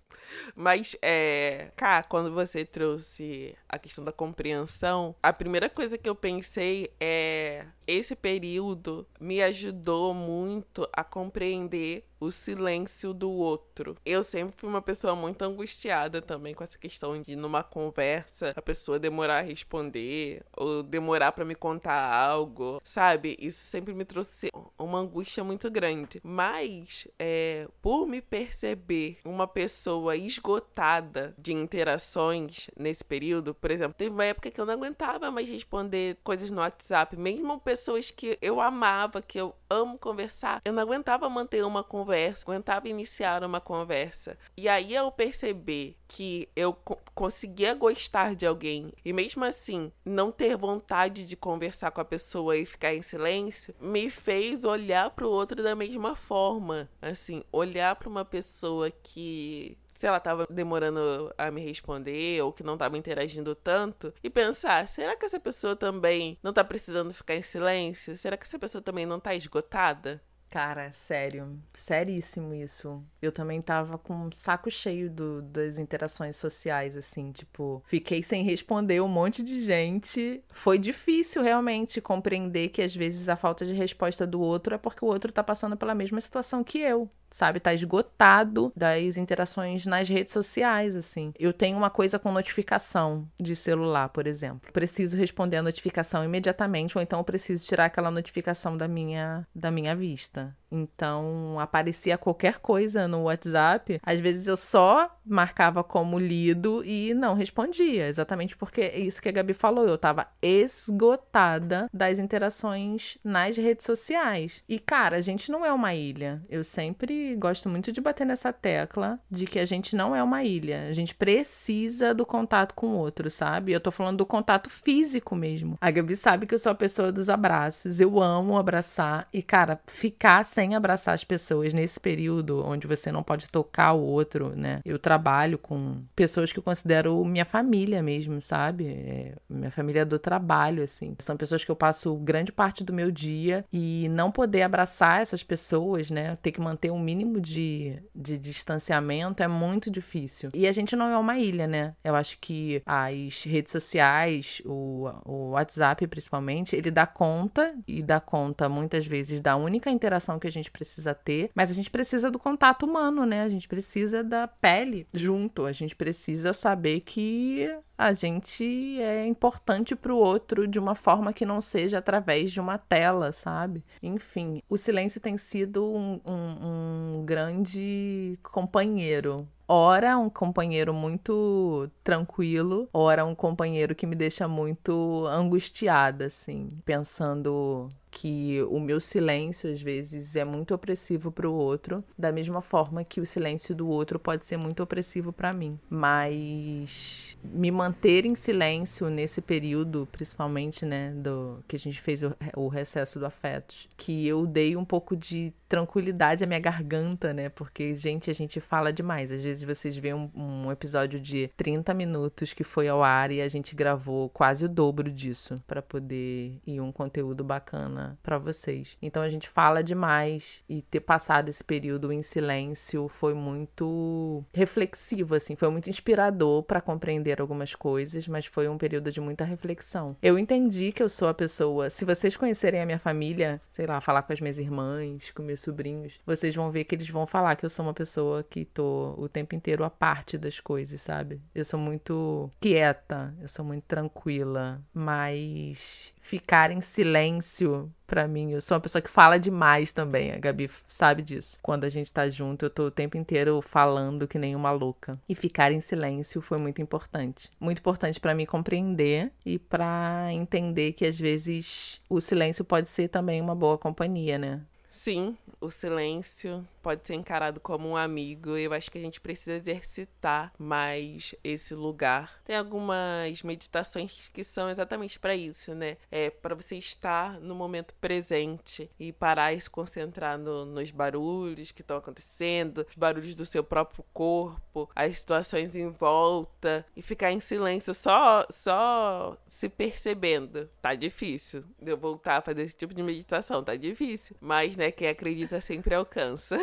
Mas, 0.54 0.96
é. 1.00 1.68
Cá, 1.76 2.02
quando 2.02 2.32
você 2.32 2.64
trouxe 2.64 3.56
a 3.68 3.78
questão 3.78 4.04
da 4.04 4.12
compreensão, 4.12 5.14
a 5.22 5.32
primeira 5.32 5.70
coisa 5.70 5.96
que 5.96 6.08
eu 6.08 6.14
pensei 6.14 6.92
é. 7.00 7.64
Esse 7.92 8.14
período 8.14 9.04
me 9.18 9.42
ajudou 9.42 10.14
muito 10.14 10.88
a 10.92 11.02
compreender 11.02 12.06
o 12.20 12.30
silêncio 12.30 13.12
do 13.14 13.30
outro. 13.30 13.96
Eu 14.04 14.22
sempre 14.22 14.54
fui 14.56 14.68
uma 14.68 14.82
pessoa 14.82 15.16
muito 15.16 15.42
angustiada 15.42 16.20
também 16.20 16.54
com 16.54 16.62
essa 16.62 16.78
questão 16.78 17.20
de 17.20 17.34
numa 17.34 17.62
conversa 17.62 18.52
a 18.54 18.60
pessoa 18.60 18.98
demorar 18.98 19.38
a 19.38 19.40
responder 19.40 20.44
ou 20.54 20.82
demorar 20.82 21.32
para 21.32 21.46
me 21.46 21.54
contar 21.54 22.14
algo, 22.14 22.78
sabe? 22.84 23.38
Isso 23.40 23.64
sempre 23.64 23.94
me 23.94 24.04
trouxe 24.04 24.50
uma 24.78 24.98
angústia 24.98 25.42
muito 25.42 25.70
grande. 25.70 26.20
Mas 26.22 27.08
é, 27.18 27.66
por 27.80 28.06
me 28.06 28.20
perceber 28.20 29.16
uma 29.24 29.48
pessoa 29.48 30.14
esgotada 30.14 31.34
de 31.38 31.54
interações 31.54 32.68
nesse 32.78 33.02
período, 33.02 33.54
por 33.54 33.70
exemplo, 33.70 33.94
teve 33.96 34.14
uma 34.14 34.26
época 34.26 34.50
que 34.50 34.60
eu 34.60 34.66
não 34.66 34.74
aguentava 34.74 35.30
mais 35.30 35.48
responder 35.48 36.18
coisas 36.22 36.50
no 36.50 36.60
WhatsApp, 36.60 37.16
mesmo 37.16 37.58
pessoas 37.58 37.79
que 38.10 38.38
eu 38.42 38.60
amava, 38.60 39.22
que 39.22 39.40
eu 39.40 39.54
amo 39.68 39.98
conversar, 39.98 40.60
eu 40.64 40.72
não 40.72 40.82
aguentava 40.82 41.28
manter 41.28 41.64
uma 41.64 41.82
conversa 41.84 42.44
aguentava 42.44 42.88
iniciar 42.88 43.42
uma 43.44 43.60
conversa. 43.60 44.36
E 44.56 44.68
aí 44.68 44.94
eu 44.94 45.10
perceber 45.10 45.96
que 46.08 46.48
eu 46.54 46.72
co 46.72 46.98
conseguia 47.14 47.74
gostar 47.74 48.34
de 48.34 48.46
alguém 48.46 48.92
e 49.04 49.12
mesmo 49.12 49.44
assim 49.44 49.92
não 50.04 50.32
ter 50.32 50.56
vontade 50.56 51.26
de 51.26 51.36
conversar 51.36 51.90
com 51.90 52.00
a 52.00 52.04
pessoa 52.04 52.56
e 52.56 52.64
ficar 52.64 52.94
em 52.94 53.02
silêncio, 53.02 53.74
me 53.80 54.08
fez 54.08 54.64
olhar 54.64 55.10
para 55.10 55.26
o 55.26 55.30
outro 55.30 55.62
da 55.62 55.74
mesma 55.74 56.16
forma. 56.16 56.88
Assim, 57.02 57.42
olhar 57.52 57.94
para 57.96 58.08
uma 58.08 58.24
pessoa 58.24 58.90
que 58.90 59.76
se 60.00 60.06
ela 60.06 60.18
tava 60.18 60.46
demorando 60.48 61.30
a 61.36 61.50
me 61.50 61.60
responder 61.60 62.40
ou 62.40 62.54
que 62.54 62.62
não 62.62 62.78
tava 62.78 62.96
interagindo 62.96 63.54
tanto 63.54 64.14
e 64.22 64.30
pensar, 64.30 64.88
será 64.88 65.14
que 65.14 65.26
essa 65.26 65.38
pessoa 65.38 65.76
também 65.76 66.38
não 66.42 66.54
tá 66.54 66.64
precisando 66.64 67.12
ficar 67.12 67.34
em 67.34 67.42
silêncio? 67.42 68.16
Será 68.16 68.34
que 68.34 68.46
essa 68.46 68.58
pessoa 68.58 68.80
também 68.80 69.04
não 69.04 69.20
tá 69.20 69.34
esgotada? 69.34 70.22
Cara, 70.48 70.90
sério, 70.90 71.56
seríssimo 71.74 72.54
isso. 72.54 73.04
Eu 73.20 73.30
também 73.30 73.60
tava 73.60 73.98
com 73.98 74.14
um 74.14 74.32
saco 74.32 74.70
cheio 74.70 75.10
do, 75.10 75.42
das 75.42 75.76
interações 75.76 76.34
sociais, 76.34 76.96
assim, 76.96 77.30
tipo, 77.30 77.84
fiquei 77.86 78.22
sem 78.22 78.42
responder 78.42 79.02
um 79.02 79.06
monte 79.06 79.42
de 79.42 79.60
gente. 79.60 80.42
Foi 80.48 80.78
difícil 80.78 81.42
realmente 81.42 82.00
compreender 82.00 82.70
que 82.70 82.80
às 82.80 82.96
vezes 82.96 83.28
a 83.28 83.36
falta 83.36 83.66
de 83.66 83.74
resposta 83.74 84.26
do 84.26 84.40
outro 84.40 84.74
é 84.74 84.78
porque 84.78 85.04
o 85.04 85.08
outro 85.08 85.30
tá 85.30 85.44
passando 85.44 85.76
pela 85.76 85.94
mesma 85.94 86.20
situação 86.22 86.64
que 86.64 86.78
eu 86.78 87.08
sabe? 87.30 87.60
Tá 87.60 87.72
esgotado 87.72 88.72
das 88.76 89.16
interações 89.16 89.86
nas 89.86 90.08
redes 90.08 90.32
sociais, 90.32 90.96
assim. 90.96 91.32
Eu 91.38 91.52
tenho 91.52 91.76
uma 91.76 91.90
coisa 91.90 92.18
com 92.18 92.32
notificação 92.32 93.28
de 93.38 93.54
celular, 93.54 94.08
por 94.08 94.26
exemplo. 94.26 94.72
Preciso 94.72 95.16
responder 95.16 95.58
a 95.58 95.62
notificação 95.62 96.24
imediatamente, 96.24 96.96
ou 96.96 97.02
então 97.02 97.20
eu 97.20 97.24
preciso 97.24 97.64
tirar 97.64 97.86
aquela 97.86 98.10
notificação 98.10 98.76
da 98.76 98.88
minha, 98.88 99.46
da 99.54 99.70
minha 99.70 99.94
vista. 99.94 100.56
Então, 100.70 101.58
aparecia 101.58 102.18
qualquer 102.18 102.58
coisa 102.58 103.08
no 103.08 103.22
WhatsApp, 103.24 104.00
às 104.02 104.20
vezes 104.20 104.46
eu 104.46 104.56
só 104.56 105.10
marcava 105.24 105.82
como 105.82 106.18
lido 106.18 106.84
e 106.84 107.14
não 107.14 107.34
respondia, 107.34 108.06
exatamente 108.06 108.56
porque 108.56 108.80
é 108.80 108.98
isso 108.98 109.22
que 109.22 109.28
a 109.28 109.32
Gabi 109.32 109.52
falou, 109.52 109.86
eu 109.86 109.96
tava 109.96 110.26
esgotada 110.42 111.88
das 111.92 112.18
interações 112.18 113.18
nas 113.24 113.56
redes 113.56 113.86
sociais. 113.86 114.62
E 114.68 114.78
cara, 114.78 115.16
a 115.16 115.20
gente 115.20 115.50
não 115.50 115.64
é 115.64 115.72
uma 115.72 115.94
ilha. 115.94 116.42
Eu 116.48 116.64
sempre 116.64 117.34
gosto 117.36 117.68
muito 117.68 117.92
de 117.92 118.00
bater 118.00 118.26
nessa 118.26 118.52
tecla 118.52 119.18
de 119.30 119.46
que 119.46 119.58
a 119.58 119.64
gente 119.64 119.94
não 119.94 120.14
é 120.14 120.22
uma 120.22 120.42
ilha. 120.42 120.86
A 120.88 120.92
gente 120.92 121.14
precisa 121.14 122.14
do 122.14 122.26
contato 122.26 122.74
com 122.74 122.88
o 122.88 122.98
outro, 122.98 123.30
sabe? 123.30 123.72
Eu 123.72 123.80
tô 123.80 123.90
falando 123.90 124.18
do 124.18 124.26
contato 124.26 124.68
físico 124.68 125.34
mesmo. 125.34 125.78
A 125.80 125.90
Gabi 125.90 126.16
sabe 126.16 126.46
que 126.46 126.54
eu 126.54 126.58
sou 126.58 126.72
a 126.72 126.74
pessoa 126.74 127.12
dos 127.12 127.28
abraços. 127.28 128.00
Eu 128.00 128.20
amo 128.20 128.58
abraçar 128.58 129.26
e 129.32 129.42
cara, 129.42 129.80
ficar 129.86 130.44
sem 130.44 130.59
abraçar 130.74 131.14
as 131.14 131.24
pessoas 131.24 131.72
nesse 131.72 131.98
período 131.98 132.64
onde 132.64 132.86
você 132.86 133.10
não 133.10 133.22
pode 133.22 133.48
tocar 133.48 133.92
o 133.92 134.02
outro, 134.02 134.54
né? 134.56 134.80
Eu 134.84 134.98
trabalho 134.98 135.58
com 135.58 136.02
pessoas 136.14 136.52
que 136.52 136.58
eu 136.58 136.62
considero 136.62 137.24
minha 137.24 137.44
família 137.44 138.02
mesmo, 138.02 138.40
sabe? 138.40 138.86
É, 138.86 139.34
minha 139.48 139.70
família 139.70 140.04
do 140.04 140.18
trabalho, 140.18 140.82
assim. 140.82 141.14
São 141.18 141.36
pessoas 141.36 141.64
que 141.64 141.70
eu 141.70 141.76
passo 141.76 142.14
grande 142.16 142.52
parte 142.52 142.84
do 142.84 142.92
meu 142.92 143.10
dia 143.10 143.64
e 143.72 144.08
não 144.10 144.30
poder 144.30 144.62
abraçar 144.62 145.20
essas 145.20 145.42
pessoas, 145.42 146.10
né? 146.10 146.36
Ter 146.36 146.52
que 146.52 146.60
manter 146.60 146.90
um 146.90 146.98
mínimo 146.98 147.40
de, 147.40 147.98
de 148.14 148.38
distanciamento 148.38 149.42
é 149.42 149.48
muito 149.48 149.90
difícil. 149.90 150.50
E 150.54 150.66
a 150.66 150.72
gente 150.72 150.94
não 150.96 151.08
é 151.08 151.18
uma 151.18 151.38
ilha, 151.38 151.66
né? 151.66 151.94
Eu 152.04 152.14
acho 152.14 152.38
que 152.40 152.82
as 152.84 153.42
redes 153.44 153.72
sociais, 153.72 154.62
o, 154.64 155.08
o 155.24 155.50
WhatsApp 155.50 156.06
principalmente, 156.06 156.76
ele 156.76 156.90
dá 156.90 157.06
conta 157.06 157.74
e 157.86 158.02
dá 158.02 158.20
conta 158.20 158.68
muitas 158.68 159.06
vezes 159.06 159.40
da 159.40 159.56
única 159.56 159.90
interação 159.90 160.38
que 160.38 160.49
a 160.50 160.52
gente 160.52 160.70
precisa 160.70 161.14
ter, 161.14 161.50
mas 161.54 161.70
a 161.70 161.74
gente 161.74 161.90
precisa 161.90 162.30
do 162.30 162.38
contato 162.38 162.84
humano, 162.84 163.24
né? 163.24 163.42
A 163.42 163.48
gente 163.48 163.66
precisa 163.66 164.22
da 164.22 164.46
pele 164.46 165.06
junto, 165.14 165.64
a 165.64 165.72
gente 165.72 165.96
precisa 165.96 166.52
saber 166.52 167.00
que 167.00 167.72
a 167.96 168.12
gente 168.12 169.00
é 169.00 169.26
importante 169.26 169.94
para 169.94 170.12
o 170.12 170.16
outro 170.16 170.66
de 170.66 170.78
uma 170.78 170.94
forma 170.94 171.32
que 171.32 171.44
não 171.44 171.60
seja 171.60 171.98
através 171.98 172.50
de 172.50 172.60
uma 172.60 172.78
tela, 172.78 173.32
sabe? 173.32 173.84
Enfim, 174.02 174.62
o 174.68 174.76
silêncio 174.76 175.20
tem 175.20 175.36
sido 175.36 175.84
um, 175.84 176.20
um, 176.24 177.18
um 177.18 177.24
grande 177.24 178.38
companheiro 178.42 179.46
ora 179.72 180.18
um 180.18 180.28
companheiro 180.28 180.92
muito 180.92 181.88
tranquilo, 182.02 182.88
ora 182.92 183.24
um 183.24 183.36
companheiro 183.36 183.94
que 183.94 184.04
me 184.04 184.16
deixa 184.16 184.48
muito 184.48 185.24
angustiada, 185.28 186.26
assim, 186.26 186.68
pensando 186.84 187.88
que 188.10 188.62
o 188.68 188.80
meu 188.80 189.00
silêncio 189.00 189.70
às 189.70 189.80
vezes 189.80 190.34
é 190.36 190.44
muito 190.44 190.74
opressivo 190.74 191.30
para 191.30 191.48
o 191.48 191.54
outro, 191.54 192.04
da 192.18 192.32
mesma 192.32 192.60
forma 192.60 193.04
que 193.04 193.20
o 193.20 193.26
silêncio 193.26 193.74
do 193.74 193.88
outro 193.88 194.18
pode 194.18 194.44
ser 194.44 194.56
muito 194.56 194.82
opressivo 194.82 195.32
para 195.32 195.52
mim. 195.52 195.78
Mas 195.88 197.38
me 197.42 197.70
manter 197.70 198.26
em 198.26 198.34
silêncio 198.34 199.08
nesse 199.08 199.40
período, 199.40 200.08
principalmente, 200.10 200.84
né, 200.84 201.12
do 201.12 201.62
que 201.68 201.76
a 201.76 201.78
gente 201.78 202.00
fez 202.00 202.22
o, 202.22 202.34
o 202.56 202.68
recesso 202.68 203.18
do 203.18 203.26
afetos, 203.26 203.88
que 203.96 204.26
eu 204.26 204.46
dei 204.46 204.76
um 204.76 204.84
pouco 204.84 205.16
de 205.16 205.52
tranquilidade 205.68 206.42
à 206.42 206.46
minha 206.48 206.58
garganta, 206.58 207.32
né? 207.32 207.48
Porque, 207.48 207.96
gente, 207.96 208.28
a 208.28 208.34
gente 208.34 208.60
fala 208.60 208.92
demais. 208.92 209.30
Às 209.30 209.44
vezes 209.44 209.62
vocês 209.62 209.96
veem 209.96 210.14
um, 210.14 210.30
um 210.34 210.72
episódio 210.72 211.20
de 211.20 211.48
30 211.56 211.94
minutos 211.94 212.52
que 212.52 212.64
foi 212.64 212.88
ao 212.88 213.04
ar 213.04 213.30
e 213.30 213.40
a 213.40 213.48
gente 213.48 213.76
gravou 213.76 214.28
quase 214.30 214.64
o 214.64 214.68
dobro 214.68 215.10
disso 215.12 215.62
para 215.68 215.80
poder 215.80 216.58
ir 216.66 216.80
um 216.80 216.90
conteúdo 216.90 217.44
bacana 217.44 217.99
para 218.22 218.38
vocês. 218.38 218.96
Então 219.00 219.22
a 219.22 219.28
gente 219.28 219.48
fala 219.48 219.82
demais 219.82 220.62
e 220.68 220.82
ter 220.82 221.00
passado 221.00 221.48
esse 221.48 221.62
período 221.62 222.12
em 222.12 222.22
silêncio 222.22 223.08
foi 223.08 223.34
muito 223.34 224.44
reflexivo, 224.52 225.34
assim, 225.34 225.56
foi 225.56 225.68
muito 225.70 225.90
inspirador 225.90 226.62
para 226.62 226.80
compreender 226.80 227.40
algumas 227.40 227.74
coisas, 227.74 228.26
mas 228.28 228.46
foi 228.46 228.68
um 228.68 228.78
período 228.78 229.10
de 229.10 229.20
muita 229.20 229.44
reflexão. 229.44 230.16
Eu 230.22 230.38
entendi 230.38 230.92
que 230.92 231.02
eu 231.02 231.08
sou 231.08 231.28
a 231.28 231.34
pessoa. 231.34 231.90
Se 231.90 232.04
vocês 232.04 232.36
conhecerem 232.36 232.80
a 232.80 232.86
minha 232.86 232.98
família, 232.98 233.60
sei 233.70 233.86
lá, 233.86 234.00
falar 234.00 234.22
com 234.22 234.32
as 234.32 234.40
minhas 234.40 234.58
irmãs, 234.58 235.30
com 235.30 235.42
meus 235.42 235.60
sobrinhos, 235.60 236.18
vocês 236.24 236.54
vão 236.54 236.70
ver 236.70 236.84
que 236.84 236.94
eles 236.94 237.08
vão 237.08 237.26
falar 237.26 237.56
que 237.56 237.64
eu 237.64 237.70
sou 237.70 237.84
uma 237.84 237.94
pessoa 237.94 238.42
que 238.42 238.64
tô 238.64 239.14
o 239.18 239.28
tempo 239.28 239.54
inteiro 239.54 239.84
à 239.84 239.90
parte 239.90 240.38
das 240.38 240.60
coisas, 240.60 241.00
sabe? 241.00 241.40
Eu 241.54 241.64
sou 241.64 241.78
muito 241.78 242.50
quieta, 242.60 243.34
eu 243.40 243.48
sou 243.48 243.64
muito 243.64 243.84
tranquila, 243.84 244.80
mas 244.94 246.12
ficar 246.20 246.70
em 246.70 246.80
silêncio 246.80 247.90
para 248.06 248.26
mim. 248.26 248.52
Eu 248.52 248.60
sou 248.60 248.74
uma 248.74 248.80
pessoa 248.80 249.00
que 249.00 249.10
fala 249.10 249.38
demais 249.38 249.92
também. 249.92 250.32
A 250.32 250.38
Gabi 250.38 250.70
sabe 250.86 251.22
disso. 251.22 251.58
Quando 251.62 251.84
a 251.84 251.88
gente 251.88 252.12
tá 252.12 252.28
junto, 252.28 252.66
eu 252.66 252.70
tô 252.70 252.86
o 252.86 252.90
tempo 252.90 253.16
inteiro 253.16 253.60
falando 253.62 254.28
que 254.28 254.38
nem 254.38 254.54
uma 254.54 254.70
louca. 254.70 255.18
E 255.28 255.34
ficar 255.34 255.72
em 255.72 255.80
silêncio 255.80 256.40
foi 256.40 256.58
muito 256.58 256.82
importante. 256.82 257.48
Muito 257.58 257.78
importante 257.78 258.20
para 258.20 258.34
mim 258.34 258.46
compreender 258.46 259.32
e 259.44 259.58
para 259.58 260.28
entender 260.32 260.92
que 260.92 261.06
às 261.06 261.18
vezes 261.18 262.00
o 262.08 262.20
silêncio 262.20 262.64
pode 262.64 262.88
ser 262.88 263.08
também 263.08 263.40
uma 263.40 263.54
boa 263.54 263.78
companhia, 263.78 264.38
né? 264.38 264.60
Sim, 264.90 265.38
o 265.60 265.70
silêncio 265.70 266.66
pode 266.82 267.06
ser 267.06 267.14
encarado 267.14 267.60
como 267.60 267.88
um 267.88 267.96
amigo. 267.96 268.56
Eu 268.56 268.72
acho 268.72 268.90
que 268.90 268.98
a 268.98 269.00
gente 269.00 269.20
precisa 269.20 269.56
exercitar 269.56 270.52
mais 270.58 271.34
esse 271.44 271.74
lugar. 271.74 272.40
Tem 272.44 272.56
algumas 272.56 273.42
meditações 273.44 274.28
que 274.32 274.42
são 274.42 274.68
exatamente 274.68 275.18
para 275.18 275.34
isso, 275.34 275.74
né? 275.74 275.96
É 276.10 276.28
para 276.28 276.54
você 276.54 276.76
estar 276.76 277.38
no 277.40 277.54
momento 277.54 277.94
presente 278.00 278.90
e 278.98 279.12
parar 279.12 279.52
e 279.52 279.60
se 279.60 279.70
concentrar 279.70 280.36
no, 280.38 280.64
nos 280.64 280.90
barulhos 280.90 281.70
que 281.70 281.82
estão 281.82 281.96
acontecendo, 281.98 282.86
os 282.88 282.96
barulhos 282.96 283.34
do 283.34 283.46
seu 283.46 283.62
próprio 283.62 284.04
corpo, 284.12 284.90
as 284.96 285.18
situações 285.18 285.76
em 285.76 285.88
volta 285.88 286.84
e 286.96 287.02
ficar 287.02 287.30
em 287.30 287.40
silêncio 287.40 287.94
só 287.94 288.44
só 288.50 289.36
se 289.46 289.68
percebendo. 289.68 290.68
Tá 290.82 290.94
difícil. 290.94 291.64
Eu 291.80 291.96
voltar 291.96 292.38
a 292.38 292.42
fazer 292.42 292.62
esse 292.62 292.76
tipo 292.76 292.94
de 292.94 293.02
meditação, 293.02 293.62
tá 293.62 293.76
difícil, 293.76 294.34
mas 294.40 294.76
né, 294.80 294.90
quem 294.90 295.08
acredita 295.08 295.60
sempre 295.60 295.94
alcança. 295.94 296.58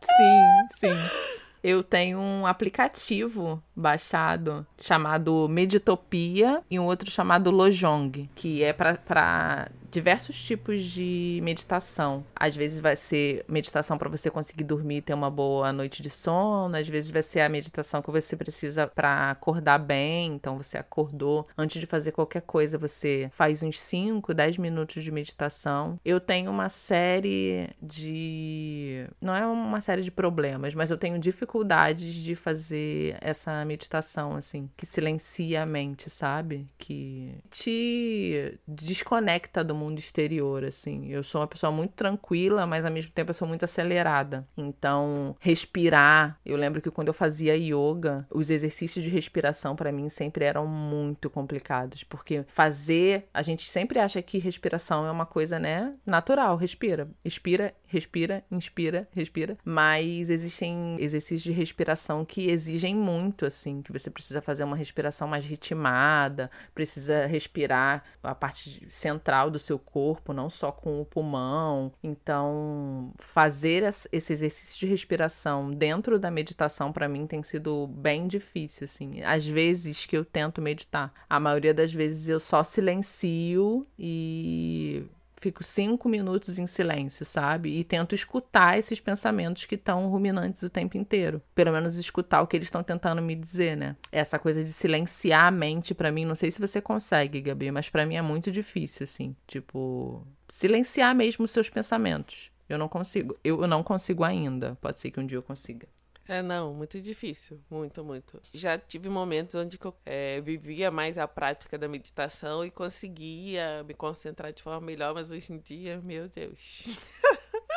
sim, 0.00 0.68
sim. 0.78 1.36
Eu 1.62 1.82
tenho 1.82 2.20
um 2.20 2.46
aplicativo 2.46 3.60
baixado 3.74 4.64
chamado 4.80 5.48
Meditopia 5.48 6.62
e 6.70 6.78
um 6.78 6.84
outro 6.84 7.10
chamado 7.10 7.50
Lojong, 7.50 8.30
que 8.36 8.62
é 8.62 8.72
para 8.72 9.68
diversos 9.96 10.38
tipos 10.44 10.82
de 10.82 11.40
meditação. 11.42 12.22
Às 12.34 12.54
vezes 12.54 12.80
vai 12.80 12.94
ser 12.94 13.46
meditação 13.48 13.96
para 13.96 14.10
você 14.10 14.30
conseguir 14.30 14.64
dormir 14.64 14.96
e 14.96 15.00
ter 15.00 15.14
uma 15.14 15.30
boa 15.30 15.72
noite 15.72 16.02
de 16.02 16.10
sono, 16.10 16.76
às 16.76 16.86
vezes 16.86 17.10
vai 17.10 17.22
ser 17.22 17.40
a 17.40 17.48
meditação 17.48 18.02
que 18.02 18.10
você 18.10 18.36
precisa 18.36 18.86
para 18.86 19.30
acordar 19.30 19.78
bem, 19.78 20.34
então 20.34 20.58
você 20.58 20.76
acordou, 20.76 21.46
antes 21.56 21.80
de 21.80 21.86
fazer 21.86 22.12
qualquer 22.12 22.42
coisa, 22.42 22.76
você 22.76 23.30
faz 23.32 23.62
uns 23.62 23.80
5, 23.80 24.34
10 24.34 24.58
minutos 24.58 25.02
de 25.02 25.10
meditação. 25.10 25.98
Eu 26.04 26.20
tenho 26.20 26.50
uma 26.50 26.68
série 26.68 27.70
de 27.80 29.06
não 29.18 29.34
é 29.34 29.46
uma 29.46 29.80
série 29.80 30.02
de 30.02 30.10
problemas, 30.10 30.74
mas 30.74 30.90
eu 30.90 30.98
tenho 30.98 31.18
dificuldades 31.18 32.12
de 32.12 32.36
fazer 32.36 33.16
essa 33.22 33.64
meditação 33.64 34.36
assim, 34.36 34.68
que 34.76 34.84
silencia 34.84 35.62
a 35.62 35.66
mente, 35.66 36.10
sabe? 36.10 36.68
Que 36.76 37.34
te 37.50 38.58
desconecta 38.68 39.64
do 39.64 39.74
mundo 39.74 39.85
exterior, 39.94 40.64
assim. 40.64 41.08
Eu 41.08 41.22
sou 41.22 41.40
uma 41.40 41.46
pessoa 41.46 41.70
muito 41.72 41.92
tranquila, 41.92 42.66
mas 42.66 42.84
ao 42.84 42.90
mesmo 42.90 43.12
tempo 43.12 43.30
eu 43.30 43.34
sou 43.34 43.46
muito 43.46 43.64
acelerada. 43.64 44.46
Então, 44.56 45.36
respirar. 45.40 46.38
Eu 46.44 46.56
lembro 46.56 46.82
que 46.82 46.90
quando 46.90 47.08
eu 47.08 47.14
fazia 47.14 47.56
yoga, 47.56 48.26
os 48.30 48.50
exercícios 48.50 49.04
de 49.04 49.10
respiração 49.10 49.76
para 49.76 49.92
mim 49.92 50.08
sempre 50.08 50.44
eram 50.44 50.66
muito 50.66 51.28
complicados, 51.30 52.04
porque 52.04 52.44
fazer, 52.48 53.28
a 53.32 53.42
gente 53.42 53.68
sempre 53.68 53.98
acha 53.98 54.20
que 54.22 54.38
respiração 54.38 55.06
é 55.06 55.10
uma 55.10 55.26
coisa, 55.26 55.58
né, 55.58 55.94
natural, 56.04 56.56
respira, 56.56 57.08
expira, 57.24 57.74
respira, 57.86 58.44
inspira, 58.50 59.08
respira, 59.12 59.56
mas 59.64 60.30
existem 60.30 60.96
exercícios 61.00 61.42
de 61.42 61.52
respiração 61.52 62.24
que 62.24 62.50
exigem 62.50 62.94
muito 62.94 63.46
assim, 63.46 63.82
que 63.82 63.92
você 63.92 64.10
precisa 64.10 64.40
fazer 64.40 64.64
uma 64.64 64.76
respiração 64.76 65.28
mais 65.28 65.44
ritmada, 65.44 66.50
precisa 66.74 67.26
respirar 67.26 68.04
a 68.22 68.34
parte 68.34 68.86
central 68.88 69.50
do 69.50 69.58
seu 69.58 69.78
corpo, 69.78 70.32
não 70.32 70.50
só 70.50 70.72
com 70.72 71.00
o 71.00 71.04
pulmão. 71.04 71.92
Então, 72.02 73.12
fazer 73.18 73.82
esse 74.12 74.32
exercício 74.32 74.78
de 74.78 74.86
respiração 74.86 75.70
dentro 75.70 76.18
da 76.18 76.30
meditação 76.30 76.92
para 76.92 77.08
mim 77.08 77.26
tem 77.26 77.42
sido 77.42 77.86
bem 77.86 78.26
difícil, 78.26 78.84
assim. 78.84 79.22
Às 79.22 79.46
vezes 79.46 80.06
que 80.06 80.16
eu 80.16 80.24
tento 80.24 80.60
meditar, 80.60 81.12
a 81.28 81.38
maioria 81.38 81.72
das 81.72 81.92
vezes 81.92 82.28
eu 82.28 82.40
só 82.40 82.62
silencio 82.62 83.86
e 83.98 85.04
fico 85.46 85.62
cinco 85.62 86.08
minutos 86.08 86.58
em 86.58 86.66
silêncio, 86.66 87.24
sabe? 87.24 87.78
E 87.78 87.84
tento 87.84 88.14
escutar 88.14 88.76
esses 88.78 88.98
pensamentos 88.98 89.64
que 89.64 89.76
estão 89.76 90.08
ruminantes 90.08 90.62
o 90.62 90.70
tempo 90.70 90.96
inteiro. 90.96 91.40
Pelo 91.54 91.72
menos 91.72 91.96
escutar 91.96 92.42
o 92.42 92.46
que 92.46 92.56
eles 92.56 92.66
estão 92.66 92.82
tentando 92.82 93.22
me 93.22 93.34
dizer, 93.36 93.76
né? 93.76 93.96
Essa 94.10 94.38
coisa 94.38 94.62
de 94.62 94.70
silenciar 94.70 95.46
a 95.46 95.50
mente, 95.50 95.94
para 95.94 96.10
mim, 96.10 96.24
não 96.24 96.34
sei 96.34 96.50
se 96.50 96.60
você 96.60 96.80
consegue, 96.80 97.40
Gabi, 97.40 97.70
mas 97.70 97.88
para 97.88 98.04
mim 98.04 98.16
é 98.16 98.22
muito 98.22 98.50
difícil, 98.50 99.04
assim. 99.04 99.36
Tipo, 99.46 100.26
silenciar 100.48 101.14
mesmo 101.14 101.44
os 101.44 101.50
seus 101.50 101.68
pensamentos 101.68 102.50
Eu 102.68 102.78
não 102.78 102.88
consigo. 102.88 103.36
Eu 103.44 103.66
não 103.66 103.82
consigo 103.82 104.24
ainda. 104.24 104.76
Pode 104.80 105.00
ser 105.00 105.10
que 105.12 105.20
um 105.20 105.26
dia 105.26 105.38
eu 105.38 105.42
consiga. 105.42 105.86
É, 106.28 106.42
não, 106.42 106.74
muito 106.74 107.00
difícil. 107.00 107.60
Muito, 107.70 108.04
muito. 108.04 108.40
Já 108.52 108.76
tive 108.78 109.08
momentos 109.08 109.54
onde 109.54 109.78
eu 109.82 109.94
é, 110.04 110.40
vivia 110.40 110.90
mais 110.90 111.18
a 111.18 111.28
prática 111.28 111.78
da 111.78 111.88
meditação 111.88 112.64
e 112.64 112.70
conseguia 112.70 113.84
me 113.84 113.94
concentrar 113.94 114.52
de 114.52 114.62
forma 114.62 114.80
melhor, 114.80 115.14
mas 115.14 115.30
hoje 115.30 115.52
em 115.52 115.58
dia, 115.58 116.00
meu 116.02 116.28
Deus. 116.28 116.98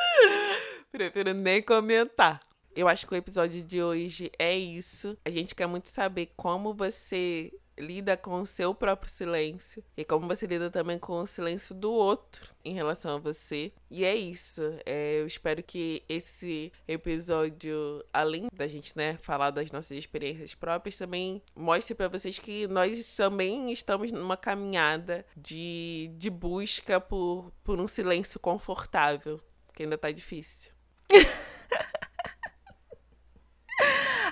Prefiro 0.91 1.33
nem 1.33 1.61
comentar. 1.61 2.39
Eu 2.75 2.87
acho 2.87 3.05
que 3.05 3.13
o 3.13 3.17
episódio 3.17 3.61
de 3.61 3.81
hoje 3.81 4.31
é 4.39 4.57
isso. 4.57 5.17
A 5.25 5.29
gente 5.29 5.53
quer 5.53 5.67
muito 5.67 5.87
saber 5.87 6.31
como 6.35 6.73
você 6.73 7.51
lida 7.79 8.17
com 8.17 8.41
o 8.41 8.45
seu 8.45 8.75
próprio 8.75 9.09
silêncio 9.09 9.83
e 9.95 10.03
como 10.03 10.27
você 10.27 10.45
lida 10.45 10.69
também 10.69 10.99
com 10.99 11.21
o 11.21 11.25
silêncio 11.25 11.73
do 11.73 11.91
outro 11.91 12.53
em 12.63 12.73
relação 12.73 13.15
a 13.15 13.19
você. 13.19 13.71
E 13.89 14.03
é 14.03 14.15
isso. 14.15 14.61
É, 14.85 15.21
eu 15.21 15.25
espero 15.25 15.63
que 15.63 16.03
esse 16.07 16.71
episódio, 16.87 18.03
além 18.13 18.47
da 18.53 18.67
gente 18.67 18.95
né, 18.95 19.17
falar 19.21 19.51
das 19.51 19.71
nossas 19.71 19.91
experiências 19.91 20.53
próprias, 20.53 20.97
também 20.97 21.41
mostre 21.55 21.95
para 21.95 22.07
vocês 22.07 22.37
que 22.37 22.67
nós 22.67 23.15
também 23.15 23.71
estamos 23.71 24.11
numa 24.11 24.37
caminhada 24.37 25.25
de, 25.35 26.11
de 26.17 26.29
busca 26.29 26.99
por, 26.99 27.51
por 27.63 27.79
um 27.79 27.87
silêncio 27.87 28.39
confortável, 28.39 29.39
que 29.73 29.83
ainda 29.83 29.97
tá 29.97 30.11
difícil. 30.11 30.71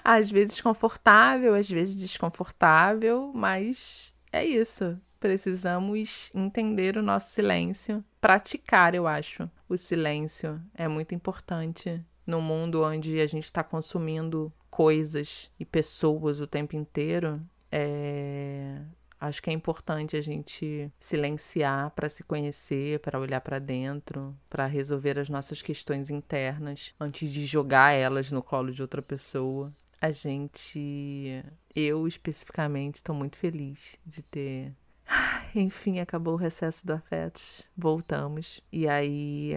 às 0.08 0.32
vezes 0.32 0.62
confortável, 0.62 1.54
às 1.54 1.70
vezes 1.70 2.00
desconfortável, 2.00 3.30
mas 3.36 4.16
é 4.32 4.46
isso. 4.46 4.98
Precisamos 5.20 6.32
entender 6.34 6.96
o 6.96 7.02
nosso 7.02 7.32
silêncio, 7.32 8.02
praticar, 8.22 8.96
eu 8.96 9.06
acho. 9.06 9.52
O 9.68 9.76
silêncio 9.76 10.62
é 10.74 10.88
muito 10.88 11.14
importante 11.14 12.02
no 12.26 12.40
mundo 12.40 12.86
onde 12.86 13.20
a 13.20 13.28
gente 13.28 13.44
está 13.44 13.62
consumindo 13.66 14.50
coisas 14.70 15.52
e 15.60 15.66
pessoas 15.66 16.40
o 16.40 16.48
tempo 16.48 16.78
inteiro. 16.78 17.42
É... 17.70 18.80
Acho 19.20 19.44
que 19.44 19.50
é 19.50 19.54
importante 19.54 20.16
a 20.16 20.22
gente 20.22 20.90
silenciar 20.98 21.92
para 21.92 22.08
se 22.08 22.24
conhecer, 22.24 23.00
para 23.02 23.20
olhar 23.20 23.42
para 23.42 23.60
dentro, 23.60 24.34
para 24.50 24.68
resolver 24.68 25.20
as 25.20 25.28
nossas 25.28 25.62
questões 25.62 26.10
internas 26.10 26.94
antes 26.98 27.30
de 27.30 27.46
jogar 27.46 27.92
elas 27.92 28.32
no 28.32 28.42
colo 28.42 28.72
de 28.72 28.82
outra 28.82 29.02
pessoa 29.02 29.74
a 30.00 30.12
gente, 30.12 31.44
eu 31.76 32.08
especificamente, 32.08 32.96
estou 32.96 33.16
muito 33.16 33.38
feliz 33.38 33.98
de 34.06 34.22
ter. 34.22 34.76
Enfim, 35.56 36.00
acabou 36.00 36.34
o 36.34 36.38
recesso 36.38 36.86
do 36.86 36.94
Afetos, 36.94 37.68
voltamos. 37.76 38.62
E 38.72 38.88
aí 38.88 39.54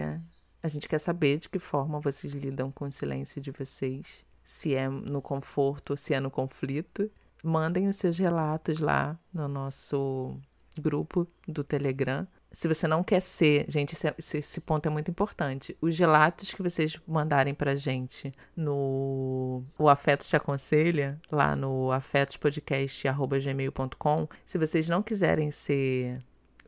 a 0.63 0.67
gente 0.67 0.87
quer 0.87 0.99
saber 0.99 1.37
de 1.37 1.49
que 1.49 1.59
forma 1.59 1.99
vocês 1.99 2.33
lidam 2.33 2.71
com 2.71 2.85
o 2.85 2.91
silêncio 2.91 3.41
de 3.41 3.51
vocês, 3.51 4.25
se 4.43 4.73
é 4.73 4.89
no 4.89 5.21
conforto 5.21 5.95
se 5.95 6.13
é 6.13 6.19
no 6.19 6.31
conflito. 6.31 7.09
Mandem 7.43 7.87
os 7.87 7.95
seus 7.95 8.17
relatos 8.19 8.79
lá 8.79 9.19
no 9.33 9.47
nosso 9.47 10.39
grupo 10.79 11.27
do 11.47 11.63
Telegram 11.63 12.27
se 12.51 12.67
você 12.67 12.87
não 12.87 13.03
quer 13.03 13.21
ser, 13.21 13.65
gente, 13.69 13.93
esse, 13.93 14.37
esse, 14.37 14.61
ponto 14.61 14.85
é 14.85 14.89
muito 14.89 15.09
importante. 15.09 15.77
Os 15.81 15.97
relatos 15.97 16.53
que 16.53 16.61
vocês 16.61 16.99
mandarem 17.07 17.53
pra 17.53 17.73
gente 17.75 18.33
no 18.55 19.63
O 19.79 19.87
Afeto 19.87 20.25
Te 20.25 20.35
Aconselha, 20.35 21.17
lá 21.31 21.55
no 21.55 21.89
afetospodcast.gmail.com, 21.91 24.27
se 24.45 24.57
vocês 24.57 24.89
não 24.89 25.01
quiserem 25.01 25.49
ser 25.49 26.19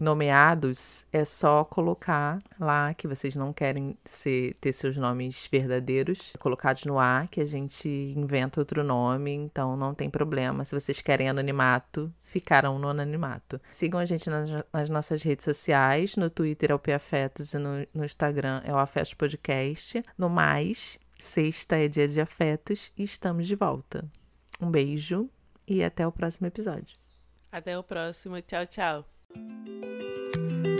nomeados, 0.04 1.06
é 1.12 1.26
só 1.26 1.64
colocar 1.64 2.40
lá 2.60 2.94
que 2.94 3.08
vocês 3.08 3.36
não 3.36 3.52
querem 3.52 3.98
ser, 4.04 4.56
ter 4.56 4.74
seus 4.74 4.98
nomes 4.98 5.48
verdadeiros 5.52 6.34
colocados 6.38 6.86
no 6.86 7.00
ar, 7.00 7.28
que 7.28 7.42
a 7.42 7.46
gente 7.46 7.90
inventa 8.16 8.60
outro 8.62 8.84
nome, 8.84 9.32
então 9.32 9.76
não 9.76 9.96
tem 9.96 10.10
problema. 10.10 10.66
Se 10.66 10.80
vocês 10.80 11.02
querem 11.02 11.30
anonimato, 11.30 12.14
ficarão 12.24 12.78
no 12.78 12.90
anonimato. 12.90 13.60
Sigam 13.72 14.00
a 14.00 14.06
gente 14.06 14.30
nas, 14.30 14.50
nas 14.72 14.90
nossas 14.90 15.24
redes 15.24 15.46
sociais, 15.46 16.16
no 16.16 16.30
Twitter 16.30 16.72
é 16.72 16.76
o 16.76 16.96
Afetos 16.96 17.54
e 17.54 17.58
no, 17.58 17.88
no 17.94 18.06
Instagram 18.06 18.62
é 18.66 18.74
o 18.74 18.78
Afetos 18.78 19.14
Podcast. 19.14 20.04
No 20.18 20.30
mais, 20.30 21.00
sexta 21.18 21.78
é 21.78 21.88
dia 21.88 22.08
de 22.08 22.20
afetos 22.20 22.92
e 22.98 23.04
estamos 23.04 23.48
de 23.48 23.56
volta. 23.56 24.06
Um 24.62 24.70
beijo 24.70 25.30
e 25.68 25.84
até 25.84 26.06
o 26.06 26.12
próximo 26.12 26.48
episódio. 26.48 26.96
Até 27.52 27.78
o 27.78 27.84
próximo. 27.84 28.42
Tchau, 28.42 28.66
tchau. 28.66 29.23
thank 29.34 30.66
you 30.66 30.73